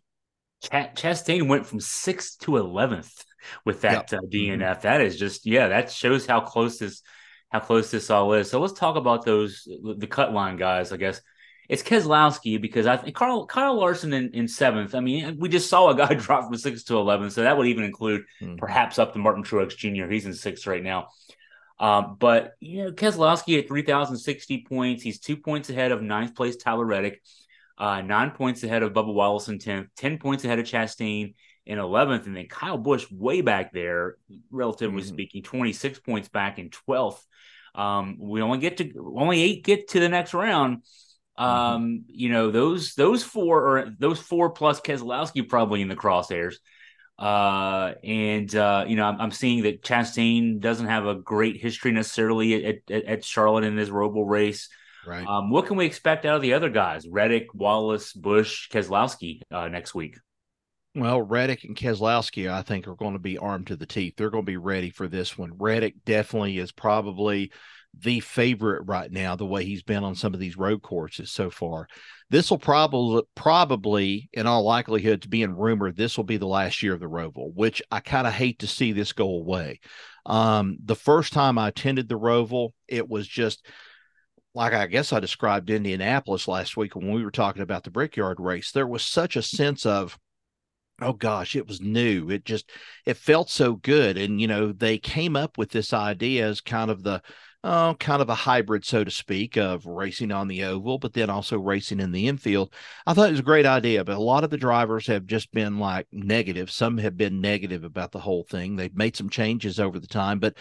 Ch- 0.62 0.70
Chastain 0.70 1.48
went 1.48 1.66
from 1.66 1.80
sixth 1.80 2.38
to 2.42 2.58
eleventh 2.58 3.26
with 3.66 3.82
that 3.82 4.12
yep. 4.12 4.22
uh, 4.22 4.26
DNF. 4.28 4.60
Mm-hmm. 4.60 4.82
That 4.82 5.02
is 5.02 5.18
just 5.18 5.48
yeah, 5.48 5.70
that 5.70 5.92
shows 5.92 6.28
how 6.28 6.42
close 6.42 6.78
this 6.78 7.02
how 7.60 7.66
close 7.66 7.92
this 7.92 8.10
all 8.10 8.34
is. 8.34 8.50
So 8.50 8.60
let's 8.60 8.74
talk 8.74 8.96
about 8.96 9.26
those 9.26 9.68
the 9.98 10.08
cut 10.08 10.34
line 10.34 10.58
guys. 10.58 10.92
I 10.92 10.98
guess 10.98 11.22
it's 11.68 11.84
Keselowski 11.84 12.62
because 12.62 12.86
I 12.86 12.98
think 12.98 13.16
Carl 13.16 13.46
Kyle 13.46 13.76
Larson 13.76 14.14
in, 14.14 14.32
in 14.34 14.48
seventh. 14.48 14.94
I 14.94 15.00
mean, 15.00 15.38
we 15.40 15.50
just 15.50 15.70
saw 15.70 15.90
a 15.90 15.96
guy 15.96 16.14
drop 16.16 16.46
from 16.46 16.58
six 16.58 16.84
to 16.86 16.98
eleven, 16.98 17.32
so 17.32 17.44
that 17.44 17.58
would 17.58 17.68
even 17.68 17.84
include 17.84 18.24
mm-hmm. 18.42 18.56
perhaps 18.58 19.00
up 19.00 19.14
to 19.14 19.20
Martin 19.20 19.44
Truex 19.44 19.76
Jr. 19.76 20.12
He's 20.12 20.26
in 20.26 20.34
sixth 20.34 20.68
right 20.68 20.84
now. 20.84 21.08
Um, 21.80 22.18
but 22.20 22.54
you 22.60 22.84
know, 22.84 22.92
Keselowski 22.92 23.60
at 23.60 23.68
three 23.68 23.84
thousand 23.84 24.18
sixty 24.18 24.66
points. 24.68 25.02
He's 25.02 25.20
two 25.20 25.38
points 25.38 25.70
ahead 25.70 25.92
of 25.92 26.02
ninth 26.02 26.36
place 26.36 26.56
Tyler 26.56 26.86
Reddick 26.86 27.22
uh, 27.78 28.02
nine 28.02 28.32
points 28.32 28.64
ahead 28.64 28.84
of 28.84 28.94
Bubba 28.94 29.14
Wallace 29.14 29.48
in 29.50 29.60
10th, 29.60 29.90
10 29.98 30.18
points 30.18 30.46
ahead 30.46 30.60
of 30.60 30.66
Chastain 30.66 31.36
in 31.66 31.80
11th, 31.80 32.26
and 32.26 32.36
then 32.36 32.48
Kyle 32.48 32.78
Busch 32.78 33.10
way 33.12 33.42
back 33.42 33.74
there, 33.74 34.18
relatively 34.52 35.02
mm-hmm. 35.02 35.08
speaking, 35.08 35.44
26 35.44 36.00
points 36.00 36.30
back 36.30 36.60
in 36.60 36.70
12th. 36.70 37.20
Um, 37.74 38.18
we 38.20 38.42
only 38.42 38.60
get 38.60 38.78
to 38.78 39.14
only 39.18 39.42
eight 39.42 39.66
get 39.66 39.90
to 39.90 40.00
the 40.00 40.10
next 40.10 40.34
round. 40.34 40.78
Mm-hmm. 41.38 41.44
Um, 41.44 41.84
mm-hmm. 41.84 42.02
you 42.08 42.30
know, 42.30 42.52
those 42.52 42.96
those 42.96 43.24
four 43.24 43.68
or 43.68 43.96
those 44.00 44.20
four 44.20 44.52
plus 44.52 44.80
Keselowski 44.80 45.48
probably 45.48 45.82
in 45.82 45.90
the 45.90 45.96
crosshairs. 45.96 46.56
Uh, 47.18 47.94
and 48.04 48.54
uh, 48.56 48.86
you 48.88 48.96
know, 48.96 49.06
I'm, 49.06 49.22
I'm, 49.22 49.32
seeing 49.32 49.64
that 49.64 49.82
Chastain 49.82 50.60
doesn't 50.60 50.88
have 50.88 51.06
a 51.06 51.16
great 51.16 51.56
history 51.56 51.94
necessarily 51.94 52.66
at, 52.66 52.76
at, 52.92 53.04
at 53.06 53.24
Charlotte 53.24 53.64
in 53.64 53.78
this 53.78 53.90
Roval 53.90 54.28
race. 54.28 54.68
Right. 55.06 55.26
Um, 55.26 55.50
what 55.50 55.66
can 55.66 55.78
we 55.78 55.86
expect 55.86 56.26
out 56.26 56.36
of 56.36 56.42
the 56.42 56.54
other 56.54 56.70
guys? 56.70 57.08
Reddick, 57.08 57.54
Wallace, 57.54 58.12
Busch, 58.12 58.70
Keselowski 58.70 59.42
uh, 59.50 59.70
next 59.70 59.96
week. 59.96 60.18
Well, 60.96 61.22
Reddick 61.22 61.66
and 61.66 61.76
Keselowski, 61.76 62.50
I 62.50 62.62
think, 62.62 62.88
are 62.88 62.96
going 62.96 63.14
to 63.14 63.20
be 63.20 63.38
armed 63.38 63.68
to 63.68 63.76
the 63.76 63.86
teeth. 63.86 64.14
They're 64.16 64.30
going 64.30 64.46
to 64.46 64.52
be 64.52 64.56
ready 64.56 64.90
for 64.90 65.10
this 65.10 65.38
one. 65.38 65.52
Reddick 65.58 65.96
definitely 66.06 66.58
is 66.58 66.72
probably 66.72 67.52
the 68.00 68.22
favorite 68.22 68.84
right 68.86 69.12
now, 69.12 69.36
the 69.36 69.46
way 69.46 69.66
he's 69.66 69.84
been 69.84 70.06
on 70.06 70.16
some 70.16 70.34
of 70.34 70.40
these 70.40 70.58
road 70.58 70.82
courses 70.82 71.32
so 71.32 71.50
far. 71.50 71.88
This 72.30 72.50
will 72.50 72.60
probably, 72.60 73.24
probably, 73.36 74.30
in 74.32 74.48
all 74.48 74.64
likelihood, 74.64 75.22
to 75.24 75.28
be 75.28 75.44
in 75.44 75.56
rumor, 75.56 75.92
this 75.92 76.16
will 76.16 76.24
be 76.24 76.38
the 76.38 76.48
last 76.48 76.82
year 76.82 76.94
of 76.94 77.02
the 77.02 77.08
Roval, 77.08 77.54
which 77.54 77.82
I 77.92 78.00
kind 78.00 78.26
of 78.26 78.34
hate 78.34 78.60
to 78.60 78.68
see 78.68 78.94
this 78.94 79.12
go 79.12 79.28
away. 79.28 79.82
Um, 80.26 80.78
the 80.84 80.96
first 80.96 81.34
time 81.34 81.58
I 81.58 81.68
attended 81.68 82.08
the 82.08 82.20
Roval, 82.20 82.70
it 82.88 83.08
was 83.08 83.28
just 83.28 83.66
like 84.54 84.74
I 84.74 84.88
guess 84.88 85.12
I 85.12 85.20
described 85.20 85.70
Indianapolis 85.70 86.48
last 86.48 86.78
week 86.78 86.96
when 86.96 87.12
we 87.12 87.24
were 87.24 87.32
talking 87.32 87.62
about 87.62 87.84
the 87.84 87.92
Brickyard 87.92 88.40
race, 88.40 88.72
there 88.72 88.88
was 88.88 89.04
such 89.04 89.36
a 89.36 89.42
sense 89.42 89.86
of, 89.86 90.18
oh 91.02 91.14
gosh, 91.14 91.56
it 91.56 91.68
was 91.68 91.82
new. 91.82 92.30
It 92.30 92.46
just 92.46 92.70
it 93.06 93.18
felt 93.18 93.50
so 93.50 93.76
good, 93.76 94.18
and 94.18 94.40
you 94.40 94.48
know 94.48 94.72
they 94.72 94.98
came 94.98 95.36
up 95.36 95.58
with 95.58 95.72
this 95.72 95.94
idea 95.94 96.48
as 96.48 96.62
kind 96.62 96.92
of 96.92 97.04
the 97.04 97.22
oh, 97.66 97.96
kind 98.00 98.22
of 98.22 98.30
a 98.30 98.36
hybrid, 98.36 98.86
so 98.86 99.04
to 99.04 99.10
speak, 99.10 99.58
of 99.58 99.86
racing 99.88 100.32
on 100.32 100.48
the 100.48 100.64
oval, 100.64 101.00
but 101.00 101.14
then 101.14 101.32
also 101.32 101.58
racing 101.58 102.00
in 102.00 102.12
the 102.12 102.28
infield. 102.28 102.72
I 103.08 103.14
thought 103.14 103.30
it 103.30 103.32
was 103.32 103.40
a 103.40 103.44
great 103.44 103.66
idea, 103.66 104.04
but 104.06 104.16
a 104.16 104.20
lot 104.20 104.44
of 104.44 104.52
the 104.52 104.58
drivers 104.58 105.08
have 105.08 105.26
just 105.26 105.52
been 105.52 105.80
like 105.80 106.08
negative. 106.12 106.70
Some 106.70 107.00
have 107.00 107.18
been 107.18 107.42
negative 107.42 107.84
about 107.84 108.12
the 108.12 108.20
whole 108.20 108.44
thing. 108.44 108.76
They've 108.76 108.96
made 108.96 109.16
some 109.16 109.30
changes 109.30 109.80
over 109.80 110.00
the 110.00 110.08
time, 110.08 110.40
but 110.40 110.56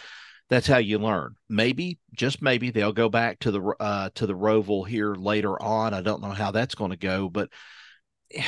that's 0.48 0.66
how 0.66 0.78
you 0.78 0.98
learn. 0.98 1.36
Maybe, 1.48 1.98
just 2.14 2.40
maybe, 2.40 2.70
they'll 2.70 2.92
go 2.92 3.10
back 3.10 3.38
to 3.40 3.50
the 3.50 3.62
uh, 3.80 4.10
to 4.14 4.26
the 4.26 4.34
Roval 4.34 4.86
here 4.86 5.14
later 5.14 5.60
on. 5.60 5.92
I 5.94 6.00
don't 6.00 6.22
know 6.22 6.30
how 6.30 6.50
that's 6.50 6.74
going 6.74 6.90
to 6.90 6.96
go, 6.96 7.28
but 7.28 7.50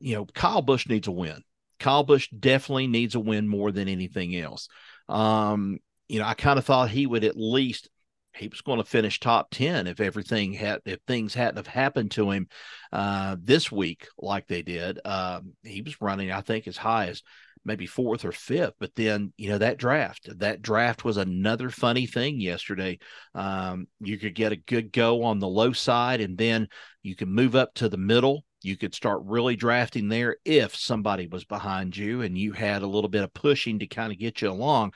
you 0.00 0.14
know, 0.14 0.26
Kyle 0.26 0.62
Busch 0.62 0.88
needs 0.88 1.08
a 1.08 1.12
win. 1.12 1.42
Kyle 1.78 2.04
Busch 2.04 2.28
definitely 2.30 2.86
needs 2.86 3.14
a 3.14 3.20
win 3.20 3.48
more 3.48 3.72
than 3.72 3.88
anything 3.88 4.36
else. 4.36 4.68
Um, 5.08 5.78
you 6.08 6.18
know, 6.18 6.26
I 6.26 6.34
kind 6.34 6.58
of 6.58 6.64
thought 6.64 6.90
he 6.90 7.06
would 7.06 7.24
at 7.24 7.36
least 7.36 7.88
he 8.34 8.48
was 8.48 8.60
going 8.60 8.78
to 8.78 8.84
finish 8.84 9.18
top 9.18 9.48
10 9.50 9.86
if 9.86 10.00
everything 10.00 10.52
had 10.52 10.80
if 10.84 11.00
things 11.06 11.34
hadn't 11.34 11.56
have 11.56 11.66
happened 11.66 12.12
to 12.12 12.30
him 12.30 12.48
uh, 12.92 13.36
this 13.42 13.72
week 13.72 14.06
like 14.18 14.46
they 14.46 14.62
did 14.62 15.00
um, 15.04 15.52
he 15.64 15.82
was 15.82 16.00
running 16.00 16.30
i 16.30 16.40
think 16.40 16.68
as 16.68 16.76
high 16.76 17.08
as 17.08 17.24
maybe 17.64 17.86
fourth 17.86 18.24
or 18.24 18.32
fifth. 18.32 18.74
But 18.78 18.94
then, 18.94 19.32
you 19.36 19.50
know, 19.50 19.58
that 19.58 19.78
draft, 19.78 20.28
that 20.38 20.62
draft 20.62 21.04
was 21.04 21.16
another 21.16 21.70
funny 21.70 22.06
thing 22.06 22.40
yesterday. 22.40 22.98
Um, 23.34 23.86
you 24.00 24.18
could 24.18 24.34
get 24.34 24.52
a 24.52 24.56
good 24.56 24.92
go 24.92 25.24
on 25.24 25.38
the 25.38 25.48
low 25.48 25.72
side, 25.72 26.20
and 26.20 26.36
then 26.38 26.68
you 27.02 27.14
can 27.14 27.28
move 27.28 27.54
up 27.54 27.74
to 27.74 27.88
the 27.88 27.96
middle. 27.96 28.44
You 28.62 28.76
could 28.76 28.94
start 28.94 29.22
really 29.24 29.56
drafting 29.56 30.08
there 30.08 30.36
if 30.44 30.76
somebody 30.76 31.26
was 31.26 31.44
behind 31.44 31.96
you 31.96 32.22
and 32.22 32.36
you 32.36 32.52
had 32.52 32.82
a 32.82 32.86
little 32.86 33.08
bit 33.08 33.22
of 33.22 33.32
pushing 33.32 33.78
to 33.78 33.86
kind 33.86 34.12
of 34.12 34.18
get 34.18 34.42
you 34.42 34.50
along. 34.50 34.92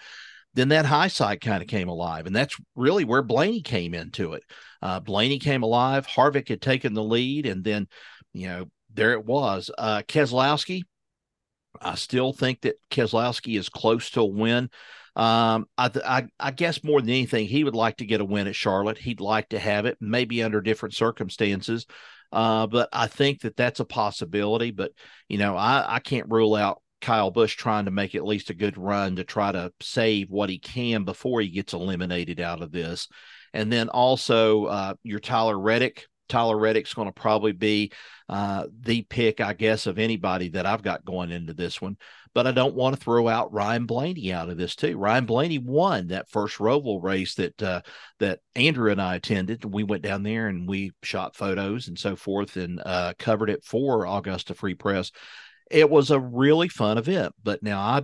Then 0.55 0.69
that 0.69 0.87
high 0.87 1.09
side 1.09 1.41
kind 1.41 1.63
of 1.63 1.69
came 1.69 1.89
alive. 1.89 2.27
And 2.27 2.37
that's 2.37 2.57
really 2.77 3.05
where 3.05 3.23
Blaney 3.23 3.61
came 3.61 3.93
into 3.95 4.35
it. 4.35 4.45
Uh, 4.81 5.01
Blaney 5.01 5.39
came 5.39 5.63
alive. 5.63 6.07
Harvick 6.07 6.49
had 6.49 6.61
taken 6.61 6.95
the 6.95 7.03
lead. 7.03 7.47
And 7.47 7.65
then, 7.65 7.89
you 8.33 8.47
know, 8.47 8.67
there 8.93 9.13
it 9.13 9.25
was. 9.25 9.71
Uh, 9.77 10.03
Keselowski, 10.07 10.83
I 11.81 11.97
still 11.97 12.33
think 12.33 12.61
that 12.61 12.77
Keselowski 12.91 13.59
is 13.59 13.69
close 13.69 14.11
to 14.11 14.21
a 14.21 14.27
win. 14.27 14.71
Um, 15.17 15.67
I, 15.79 15.91
I, 16.05 16.27
I 16.39 16.51
guess 16.51 16.85
more 16.85 17.01
than 17.01 17.11
anything, 17.11 17.47
he 17.47 17.65
would 17.65 17.75
like 17.75 17.97
to 17.97 18.07
get 18.07 18.21
a 18.21 18.25
win 18.25 18.47
at 18.47 18.55
Charlotte. 18.55 18.99
He'd 18.99 19.21
like 19.21 19.49
to 19.51 19.59
have 19.59 19.87
it, 19.87 19.97
maybe 20.01 20.43
under 20.43 20.61
different 20.61 20.95
circumstances. 20.95 21.87
Uh, 22.33 22.67
but 22.67 22.89
I 22.93 23.07
think 23.07 23.43
that 23.43 23.57
that's 23.57 23.81
a 23.81 23.85
possibility. 23.85 24.71
But 24.71 24.93
you 25.29 25.39
know, 25.39 25.57
I, 25.57 25.97
I 25.97 25.99
can't 26.01 26.31
rule 26.31 26.55
out 26.55 26.83
Kyle 27.01 27.31
Busch 27.31 27.55
trying 27.55 27.85
to 27.85 27.91
make 27.91 28.15
at 28.15 28.25
least 28.25 28.51
a 28.51 28.55
good 28.55 28.79
run 28.79 29.17
to 29.17 29.25
try 29.25 29.53
to 29.53 29.73
save 29.81 30.31
what 30.31 30.49
he 30.49 30.59
can 30.59 31.05
before 31.05 31.41
he 31.41 31.49
gets 31.49 31.75
eliminated 31.75 32.41
out 32.41 32.63
of 32.63 32.73
this. 32.73 33.09
And 33.53 33.71
then 33.71 33.89
also 33.89 34.65
uh, 34.65 34.95
your 35.03 35.21
Tyler 35.21 35.59
Reddick. 35.59 36.07
Tyler 36.29 36.59
Reddick's 36.59 36.95
going 36.95 37.09
to 37.09 37.13
probably 37.13 37.53
be 37.53 37.93
uh, 38.29 38.67
the 38.81 39.03
pick, 39.03 39.41
I 39.41 39.53
guess, 39.53 39.87
of 39.87 39.99
anybody 39.99 40.49
that 40.51 40.67
I've 40.67 40.83
got 40.83 41.05
going 41.05 41.31
into 41.31 41.55
this 41.55 41.81
one. 41.81 41.97
But 42.35 42.47
I 42.47 42.53
don't 42.53 42.75
want 42.75 42.97
to 42.97 43.01
throw 43.01 43.29
out 43.29 43.53
Ryan 43.53 43.87
Blaney 43.87 44.33
out 44.33 44.51
of 44.51 44.57
this 44.57 44.75
too. 44.75 44.99
Ryan 44.99 45.27
Blaney 45.27 45.59
won 45.59 46.09
that 46.09 46.29
first 46.31 46.59
Roval 46.59 47.03
race 47.03 47.35
that 47.37 47.63
uh, 47.63 47.83
that 48.19 48.41
Andrew 48.57 48.91
and 48.91 49.01
I 49.01 49.17
attended. 49.17 49.65
We 49.65 49.85
went 49.85 50.03
down 50.03 50.23
there 50.23 50.49
and 50.49 50.69
we 50.69 50.93
shot 51.03 51.37
photos 51.37 51.89
and 51.89 51.99
so 51.99 52.17
forth 52.17 52.57
and 52.57 52.81
uh, 52.85 53.15
covered 53.19 53.51
it 53.51 53.65
for 53.65 54.07
Augusta 54.07 54.55
Free 54.55 54.75
Press. 54.75 55.13
It 55.71 55.89
was 55.89 56.11
a 56.11 56.19
really 56.19 56.69
fun 56.69 56.99
event. 56.99 57.35
But 57.43 57.63
now 57.63 57.81
I 57.81 58.03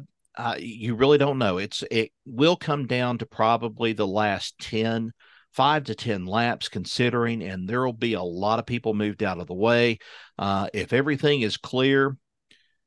you 0.58 0.94
really 0.94 1.18
don't 1.18 1.38
know. 1.38 1.58
It's 1.58 1.82
it 1.90 2.12
will 2.24 2.56
come 2.56 2.86
down 2.86 3.18
to 3.18 3.26
probably 3.26 3.92
the 3.92 4.06
last 4.06 4.58
ten 4.58 5.12
five 5.52 5.84
to 5.84 5.94
10 5.94 6.26
laps 6.26 6.68
considering, 6.68 7.42
and 7.42 7.68
there 7.68 7.84
will 7.84 7.92
be 7.92 8.14
a 8.14 8.22
lot 8.22 8.58
of 8.58 8.66
people 8.66 8.94
moved 8.94 9.22
out 9.22 9.40
of 9.40 9.46
the 9.46 9.54
way. 9.54 9.98
Uh, 10.38 10.68
if 10.72 10.92
everything 10.92 11.42
is 11.42 11.56
clear, 11.56 12.16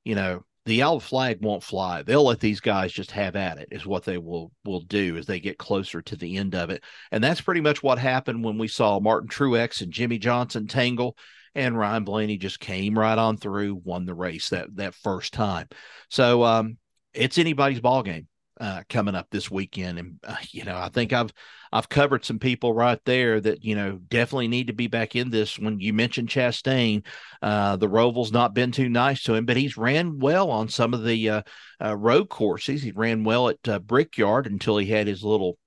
you 0.03 0.15
know, 0.15 0.43
the 0.65 0.75
yellow 0.75 0.99
flag 0.99 1.39
won't 1.41 1.63
fly. 1.63 2.03
They'll 2.03 2.25
let 2.25 2.39
these 2.39 2.61
guys 2.61 2.93
just 2.93 3.11
have 3.11 3.35
at 3.35 3.57
it, 3.57 3.67
is 3.71 3.85
what 3.85 4.05
they 4.05 4.17
will 4.17 4.51
will 4.63 4.79
do 4.81 5.17
as 5.17 5.25
they 5.25 5.41
get 5.41 5.57
closer 5.57 6.01
to 6.01 6.15
the 6.15 6.37
end 6.37 6.55
of 6.55 6.69
it. 6.69 6.83
And 7.11 7.21
that's 7.21 7.41
pretty 7.41 7.59
much 7.59 7.83
what 7.83 7.99
happened 7.99 8.43
when 8.43 8.57
we 8.57 8.69
saw 8.69 8.99
Martin 8.99 9.27
Truex 9.27 9.81
and 9.81 9.91
Jimmie 9.91 10.19
Johnson 10.19 10.67
tangle, 10.67 11.17
and 11.53 11.77
Ryan 11.77 12.05
Blaney 12.05 12.37
just 12.37 12.61
came 12.61 12.97
right 12.97 13.17
on 13.17 13.35
through, 13.35 13.81
won 13.83 14.05
the 14.05 14.13
race 14.13 14.49
that 14.49 14.73
that 14.77 14.95
first 14.95 15.33
time. 15.33 15.67
So 16.09 16.43
um, 16.43 16.77
it's 17.13 17.37
anybody's 17.37 17.81
ball 17.81 18.03
game 18.03 18.27
uh, 18.59 18.83
coming 18.89 19.15
up 19.15 19.27
this 19.29 19.49
weekend, 19.49 19.99
and 19.99 20.19
uh, 20.23 20.35
you 20.51 20.63
know 20.63 20.77
I 20.77 20.89
think 20.89 21.13
I've 21.13 21.31
I've 21.71 21.89
covered 21.89 22.23
some 22.23 22.39
people 22.39 22.73
right 22.73 22.99
there 23.05 23.39
that 23.41 23.63
you 23.63 23.75
know 23.75 23.99
definitely 24.09 24.47
need 24.47 24.67
to 24.67 24.73
be 24.73 24.87
back 24.87 25.15
in 25.15 25.29
this. 25.29 25.57
When 25.57 25.79
you 25.79 25.93
mentioned 25.93 26.29
Chastain, 26.29 27.05
uh, 27.41 27.77
the 27.77 27.89
Roval's 27.89 28.31
not 28.31 28.53
been 28.53 28.71
too 28.71 28.89
nice 28.89 29.23
to 29.23 29.33
him, 29.33 29.45
but 29.45 29.57
he's 29.57 29.77
ran 29.77 30.19
well 30.19 30.51
on 30.51 30.69
some 30.69 30.93
of 30.93 31.03
the 31.03 31.29
uh, 31.29 31.41
uh, 31.83 31.95
road 31.95 32.29
courses. 32.29 32.83
He 32.83 32.91
ran 32.91 33.23
well 33.23 33.49
at 33.49 33.67
uh, 33.67 33.79
Brickyard 33.79 34.47
until 34.47 34.77
he 34.77 34.87
had 34.87 35.07
his 35.07 35.23
little 35.23 35.57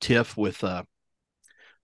tiff 0.00 0.36
with 0.36 0.64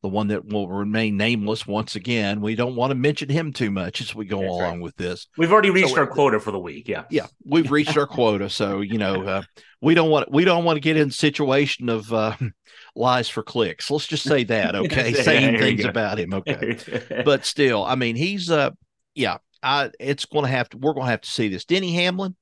the 0.03 0.09
one 0.09 0.29
that 0.29 0.45
will 0.45 0.69
remain 0.69 1.17
nameless 1.17 1.65
once 1.65 1.95
again. 1.95 2.41
We 2.41 2.57
don't 2.57 2.75
want 2.75 2.91
to 2.91 2.97
mention 2.97 3.29
him 3.29 3.53
too 3.53 3.71
much 3.71 4.01
as 4.01 4.15
we 4.15 4.25
go 4.25 4.41
That's 4.41 4.51
along 4.51 4.73
right. 4.75 4.83
with 4.83 4.97
this. 4.97 5.29
We've 5.39 5.53
already 5.53 5.71
reached 5.71 5.91
so, 5.91 5.99
our 5.99 6.07
quota 6.09 6.41
for 6.41 6.51
the 6.51 6.59
week. 6.59 6.89
Yeah, 6.89 7.05
yeah, 7.09 7.27
we've 7.45 7.71
reached 7.71 7.97
our 7.97 8.07
quota. 8.07 8.51
So 8.51 8.81
you 8.81 8.99
know, 8.99 9.23
uh, 9.23 9.43
we 9.81 9.95
don't 9.95 10.11
want 10.11 10.31
we 10.31 10.45
don't 10.45 10.65
want 10.65 10.77
to 10.77 10.81
get 10.81 10.97
in 10.97 11.09
a 11.09 11.13
situation 11.13 11.89
of 11.89 12.13
uh, 12.13 12.37
lies 12.97 13.29
for 13.29 13.45
clicks. 13.45 13.91
Let's 13.91 14.09
just 14.09 14.25
say 14.25 14.43
that, 14.45 14.75
okay? 14.75 15.13
Saying 15.13 15.59
things 15.59 15.85
about 15.85 16.19
him, 16.19 16.35
okay? 16.35 17.23
but 17.25 17.47
still, 17.47 17.85
I 17.85 17.95
mean, 17.95 18.17
he's 18.17 18.51
uh, 18.51 18.71
yeah, 19.15 19.39
I 19.63 19.91
it's 20.01 20.25
going 20.25 20.45
to 20.45 20.51
have 20.51 20.69
to. 20.71 20.79
We're 20.79 20.95
going 20.95 21.07
to 21.07 21.13
have 21.13 21.23
to 21.23 21.31
see 21.31 21.49
this. 21.49 21.65
Denny 21.65 21.93
Hamlin. 21.95 22.37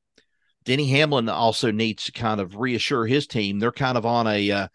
Denny 0.64 0.88
Hamlin 0.88 1.31
also 1.31 1.71
needs 1.71 2.05
to 2.05 2.12
kind 2.12 2.38
of 2.38 2.55
reassure 2.55 3.07
his 3.07 3.26
team. 3.26 3.59
They're 3.59 3.73
kind 3.73 3.97
of 3.97 4.05
on 4.05 4.26
a 4.26 4.50
uh, 4.50 4.69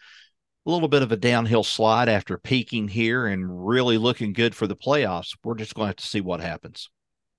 a 0.65 0.69
little 0.71 0.87
bit 0.87 1.03
of 1.03 1.11
a 1.11 1.17
downhill 1.17 1.63
slide 1.63 2.09
after 2.09 2.37
peaking 2.37 2.87
here 2.87 3.27
and 3.27 3.67
really 3.67 3.97
looking 3.97 4.33
good 4.33 4.55
for 4.55 4.65
the 4.65 4.75
playoffs. 4.75 5.35
We're 5.43 5.55
just 5.55 5.75
going 5.75 5.85
to 5.85 5.89
have 5.89 5.95
to 5.97 6.05
see 6.05 6.21
what 6.21 6.39
happens. 6.39 6.89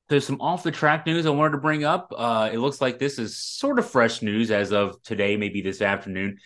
There's 0.09 0.25
some 0.25 0.41
off 0.41 0.63
the 0.63 0.71
track 0.71 1.05
news 1.07 1.27
I 1.27 1.31
wanted 1.31 1.53
to 1.53 1.59
bring 1.59 1.83
up. 1.83 2.13
Uh, 2.17 2.51
it 2.53 2.59
looks 2.59 2.81
like 2.81 2.99
this 2.99 3.19
is 3.19 3.37
sort 3.37 3.81
of 3.81 3.91
fresh 3.91 4.23
news 4.23 4.53
as 4.53 4.73
of 4.73 5.03
today, 5.03 5.37
maybe 5.37 5.61
this 5.61 5.83
afternoon. 5.83 6.39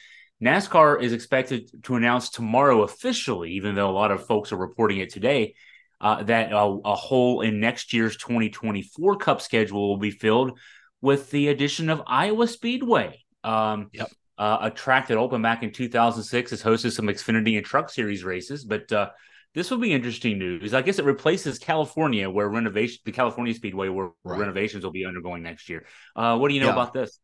NASCAR 0.43 1.03
is 1.03 1.13
expected 1.13 1.71
to 1.85 1.97
announce 1.97 2.31
tomorrow 2.31 2.83
officially, 2.83 3.53
even 3.53 3.75
though 3.75 3.91
a 3.91 3.93
lot 3.93 4.11
of 4.11 4.27
folks 4.27 4.51
are 4.51 4.57
reporting 4.57 4.99
it 4.99 5.11
today, 5.11 5.55
uh, 6.01 6.23
that 6.23 6.53
a, 6.53 6.57
a 6.57 6.95
hole 6.95 7.43
in 7.43 7.61
next 7.61 7.93
year's 7.93 8.17
2024 8.17 9.17
Cup 9.17 9.43
schedule 9.43 9.91
will 9.91 9.99
be 9.99 10.11
filled 10.11 10.59
with 11.03 11.31
the 11.31 11.49
addition 11.49 11.91
of 11.91 12.01
Iowa 12.07 12.47
Speedway. 12.47 13.23
Um, 13.45 13.91
yep 13.93 14.11
uh, 14.41 14.57
a 14.63 14.71
track 14.71 15.09
that 15.09 15.19
opened 15.19 15.43
back 15.43 15.63
in 15.63 15.71
2006 15.71 16.51
has 16.51 16.63
hosted 16.63 16.93
some 16.93 17.07
Xfinity 17.09 17.59
and 17.59 17.67
Truck 17.67 17.91
Series 17.91 18.25
races, 18.25 18.65
but 18.65 18.91
uh, 18.91 19.11
this 19.55 19.71
will 19.71 19.77
be 19.77 19.93
interesting 19.93 20.39
news. 20.39 20.73
I 20.73 20.81
guess 20.81 20.99
it 20.99 21.05
replaces 21.05 21.59
California, 21.59 22.29
where 22.31 22.49
renovation, 22.49 23.01
the 23.05 23.13
California 23.13 23.53
Speedway, 23.53 23.91
where 23.91 24.13
right. 24.25 24.41
renovations 24.41 24.83
will 24.83 24.93
be 24.93 25.05
undergoing 25.05 25.43
next 25.43 25.69
year. 25.69 25.85
Uh, 26.17 26.39
what 26.39 26.49
do 26.49 26.55
you 26.55 26.61
know 26.61 26.69
yeah. 26.69 26.73
about 26.73 26.95
this? 26.95 27.21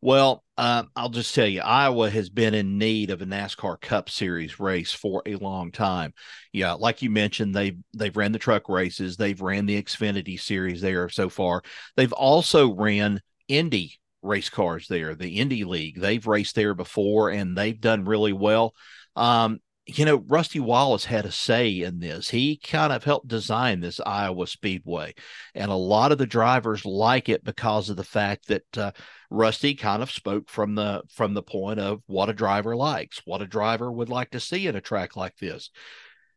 Well, 0.00 0.42
um, 0.56 0.88
I'll 0.96 1.10
just 1.10 1.34
tell 1.34 1.46
you, 1.46 1.60
Iowa 1.60 2.08
has 2.08 2.30
been 2.30 2.54
in 2.54 2.78
need 2.78 3.10
of 3.10 3.20
a 3.20 3.26
NASCAR 3.26 3.78
Cup 3.78 4.08
Series 4.08 4.58
race 4.58 4.92
for 4.92 5.22
a 5.26 5.36
long 5.36 5.72
time. 5.72 6.14
Yeah, 6.54 6.72
like 6.72 7.02
you 7.02 7.10
mentioned, 7.10 7.54
they've 7.54 7.76
they've 7.94 8.16
ran 8.16 8.32
the 8.32 8.38
truck 8.38 8.70
races, 8.70 9.18
they've 9.18 9.42
ran 9.42 9.66
the 9.66 9.82
Xfinity 9.82 10.40
Series 10.40 10.80
there 10.80 11.10
so 11.10 11.28
far. 11.28 11.60
They've 11.98 12.14
also 12.14 12.74
ran 12.74 13.20
Indy 13.46 13.99
race 14.22 14.50
cars 14.50 14.88
there, 14.88 15.14
the 15.14 15.38
Indy 15.38 15.64
League. 15.64 16.00
They've 16.00 16.26
raced 16.26 16.54
there 16.54 16.74
before 16.74 17.30
and 17.30 17.56
they've 17.56 17.80
done 17.80 18.04
really 18.04 18.32
well. 18.32 18.74
Um, 19.16 19.60
you 19.86 20.04
know, 20.04 20.16
Rusty 20.28 20.60
Wallace 20.60 21.04
had 21.04 21.24
a 21.24 21.32
say 21.32 21.80
in 21.80 21.98
this. 21.98 22.28
He 22.28 22.56
kind 22.58 22.92
of 22.92 23.02
helped 23.02 23.28
design 23.28 23.80
this 23.80 24.00
Iowa 24.04 24.46
Speedway, 24.46 25.14
and 25.54 25.70
a 25.70 25.74
lot 25.74 26.12
of 26.12 26.18
the 26.18 26.26
drivers 26.26 26.84
like 26.84 27.28
it 27.28 27.42
because 27.42 27.90
of 27.90 27.96
the 27.96 28.04
fact 28.04 28.48
that 28.48 28.78
uh, 28.78 28.92
Rusty 29.30 29.74
kind 29.74 30.02
of 30.02 30.10
spoke 30.10 30.48
from 30.48 30.74
the 30.74 31.02
from 31.08 31.34
the 31.34 31.42
point 31.42 31.80
of 31.80 32.02
what 32.06 32.28
a 32.28 32.34
driver 32.34 32.76
likes, 32.76 33.22
what 33.24 33.42
a 33.42 33.46
driver 33.46 33.90
would 33.90 34.08
like 34.08 34.30
to 34.30 34.40
see 34.40 34.66
in 34.66 34.76
a 34.76 34.80
track 34.80 35.16
like 35.16 35.36
this. 35.38 35.70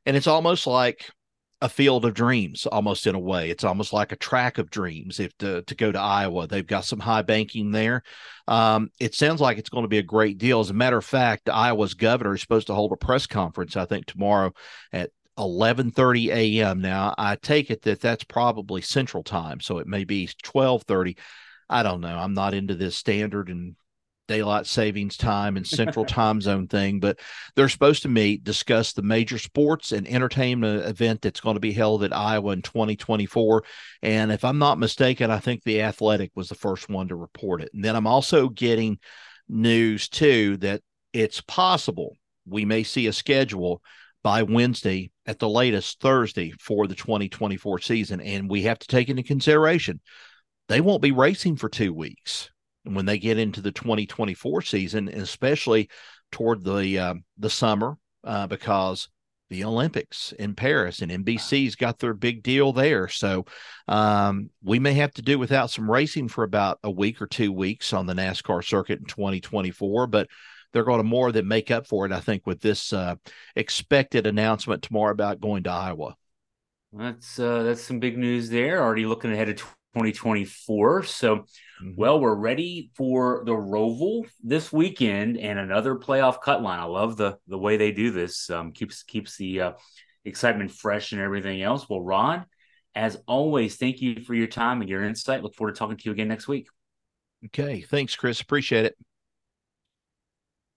And 0.05 0.17
it's 0.17 0.27
almost 0.27 0.65
like 0.65 1.09
a 1.63 1.69
field 1.69 2.03
of 2.03 2.13
dreams 2.13 2.65
almost 2.65 3.07
in 3.07 3.15
a 3.15 3.19
way. 3.19 3.49
It's 3.49 3.63
almost 3.63 3.93
like 3.93 4.11
a 4.11 4.17
track 4.17 4.57
of 4.57 4.69
dreams 4.69 5.17
if 5.21 5.35
to, 5.37 5.61
to 5.61 5.75
go 5.75 5.93
to 5.93 5.99
iowa. 5.99 6.45
They've 6.45 6.67
got 6.67 6.83
some 6.83 6.99
high 6.99 7.21
banking 7.21 7.71
there. 7.71 8.03
Um, 8.49 8.89
it 8.99 9.15
sounds 9.15 9.39
like 9.39 9.57
it's 9.57 9.69
going 9.69 9.85
to 9.85 9.89
be 9.89 9.97
a 9.97 10.03
great 10.03 10.37
deal. 10.37 10.59
As 10.59 10.69
a 10.69 10.73
matter 10.73 10.97
of 10.97 11.05
fact 11.05 11.47
iowa's 11.47 11.93
governor 11.93 12.35
is 12.35 12.41
supposed 12.41 12.67
to 12.67 12.73
hold 12.73 12.91
a 12.91 12.97
press 12.97 13.25
conference 13.25 13.77
i 13.77 13.85
think 13.85 14.05
tomorrow 14.05 14.51
at 14.91 15.11
11:30 15.37 16.27
a.m. 16.33 16.81
now 16.81 17.15
i 17.17 17.35
take 17.37 17.71
it 17.71 17.81
that 17.83 18.01
that's 18.01 18.25
probably 18.25 18.81
central 18.81 19.23
time 19.23 19.61
so 19.61 19.77
it 19.77 19.87
may 19.87 20.03
be 20.03 20.27
12:30 20.43 21.17
i 21.69 21.81
don't 21.81 22.01
know. 22.01 22.17
I'm 22.17 22.33
not 22.33 22.53
into 22.53 22.75
this 22.75 22.97
standard 22.97 23.49
and 23.49 23.75
daylight 24.27 24.65
savings 24.65 25.17
time 25.17 25.57
and 25.57 25.67
central 25.67 26.05
time 26.05 26.39
zone 26.39 26.67
thing 26.67 26.99
but 26.99 27.19
they're 27.55 27.69
supposed 27.69 28.01
to 28.01 28.09
meet 28.09 28.43
discuss 28.43 28.93
the 28.93 29.01
major 29.01 29.37
sports 29.37 29.91
and 29.91 30.07
entertainment 30.07 30.85
event 30.85 31.21
that's 31.21 31.41
going 31.41 31.55
to 31.55 31.59
be 31.59 31.73
held 31.73 32.03
at 32.03 32.15
iowa 32.15 32.51
in 32.51 32.61
2024 32.61 33.63
and 34.01 34.31
if 34.31 34.45
i'm 34.45 34.59
not 34.59 34.79
mistaken 34.79 35.29
i 35.29 35.39
think 35.39 35.61
the 35.63 35.81
athletic 35.81 36.31
was 36.35 36.49
the 36.49 36.55
first 36.55 36.89
one 36.89 37.07
to 37.07 37.15
report 37.15 37.61
it. 37.61 37.69
And 37.73 37.83
then 37.83 37.95
i'm 37.95 38.07
also 38.07 38.49
getting 38.49 38.97
news 39.49 40.07
too 40.07 40.57
that 40.57 40.81
it's 41.11 41.41
possible 41.41 42.15
we 42.45 42.65
may 42.65 42.83
see 42.83 43.07
a 43.07 43.13
schedule 43.13 43.81
by 44.23 44.43
Wednesday 44.43 45.11
at 45.25 45.39
the 45.39 45.49
latest 45.49 45.99
Thursday 45.99 46.53
for 46.59 46.87
the 46.87 46.95
2024 46.95 47.79
season. 47.79 48.21
And 48.21 48.49
we 48.49 48.63
have 48.63 48.79
to 48.79 48.87
take 48.87 49.09
into 49.09 49.23
consideration 49.23 49.99
they 50.69 50.81
won't 50.81 51.01
be 51.01 51.11
racing 51.11 51.57
for 51.57 51.69
two 51.69 51.93
weeks 51.93 52.49
when 52.83 53.05
they 53.05 53.17
get 53.17 53.37
into 53.37 53.61
the 53.61 53.71
2024 53.71 54.61
season, 54.61 55.07
especially 55.09 55.89
toward 56.31 56.63
the 56.63 56.99
uh, 56.99 57.13
the 57.37 57.49
summer, 57.49 57.97
uh, 58.23 58.47
because 58.47 59.09
the 59.49 59.63
Olympics 59.63 60.31
in 60.33 60.55
Paris 60.55 61.01
and 61.01 61.11
NBC's 61.11 61.75
got 61.75 61.99
their 61.99 62.13
big 62.13 62.41
deal 62.41 62.73
there. 62.73 63.07
So 63.07 63.45
um, 63.87 64.49
we 64.63 64.79
may 64.79 64.93
have 64.93 65.13
to 65.13 65.21
do 65.21 65.37
without 65.37 65.69
some 65.69 65.89
racing 65.89 66.29
for 66.29 66.43
about 66.43 66.79
a 66.83 66.89
week 66.89 67.21
or 67.21 67.27
two 67.27 67.51
weeks 67.51 67.93
on 67.93 68.07
the 68.07 68.13
NASCAR 68.13 68.63
circuit 68.63 68.99
in 68.99 69.05
2024, 69.05 70.07
but 70.07 70.27
they're 70.71 70.83
going 70.83 70.97
to 70.97 71.03
more 71.03 71.31
than 71.31 71.47
make 71.47 71.69
up 71.69 71.85
for 71.85 72.05
it, 72.05 72.11
I 72.11 72.19
think, 72.19 72.47
with 72.47 72.61
this 72.61 72.91
uh, 72.93 73.15
expected 73.55 74.25
announcement 74.25 74.81
tomorrow 74.81 75.11
about 75.11 75.39
going 75.39 75.63
to 75.63 75.71
Iowa. 75.71 76.15
That's 76.91 77.39
uh, 77.39 77.63
that's 77.63 77.81
some 77.81 77.99
big 77.99 78.17
news 78.17 78.49
there. 78.49 78.81
Already 78.81 79.05
looking 79.05 79.31
ahead 79.31 79.55
to 79.55 79.65
2024. 79.93 81.03
So, 81.03 81.35
mm-hmm. 81.37 81.91
well, 81.95 82.19
we're 82.19 82.35
ready 82.35 82.91
for 82.95 83.43
the 83.45 83.53
Roval 83.53 84.27
this 84.43 84.71
weekend 84.71 85.37
and 85.37 85.59
another 85.59 85.95
playoff 85.95 86.41
cut 86.41 86.61
line. 86.61 86.79
I 86.79 86.85
love 86.85 87.17
the 87.17 87.37
the 87.47 87.57
way 87.57 87.77
they 87.77 87.91
do 87.91 88.11
this. 88.11 88.49
Um, 88.49 88.71
keeps 88.71 89.03
keeps 89.03 89.37
the 89.37 89.61
uh, 89.61 89.71
excitement 90.25 90.71
fresh 90.71 91.11
and 91.11 91.21
everything 91.21 91.61
else. 91.61 91.87
Well, 91.87 92.01
Rod, 92.01 92.45
as 92.95 93.17
always, 93.27 93.75
thank 93.75 94.01
you 94.01 94.23
for 94.23 94.33
your 94.33 94.47
time 94.47 94.81
and 94.81 94.89
your 94.89 95.03
insight. 95.03 95.43
Look 95.43 95.55
forward 95.55 95.75
to 95.75 95.79
talking 95.79 95.97
to 95.97 96.03
you 96.05 96.11
again 96.11 96.27
next 96.27 96.47
week. 96.47 96.67
Okay, 97.45 97.81
thanks, 97.81 98.15
Chris. 98.15 98.41
Appreciate 98.41 98.85
it. 98.85 99.12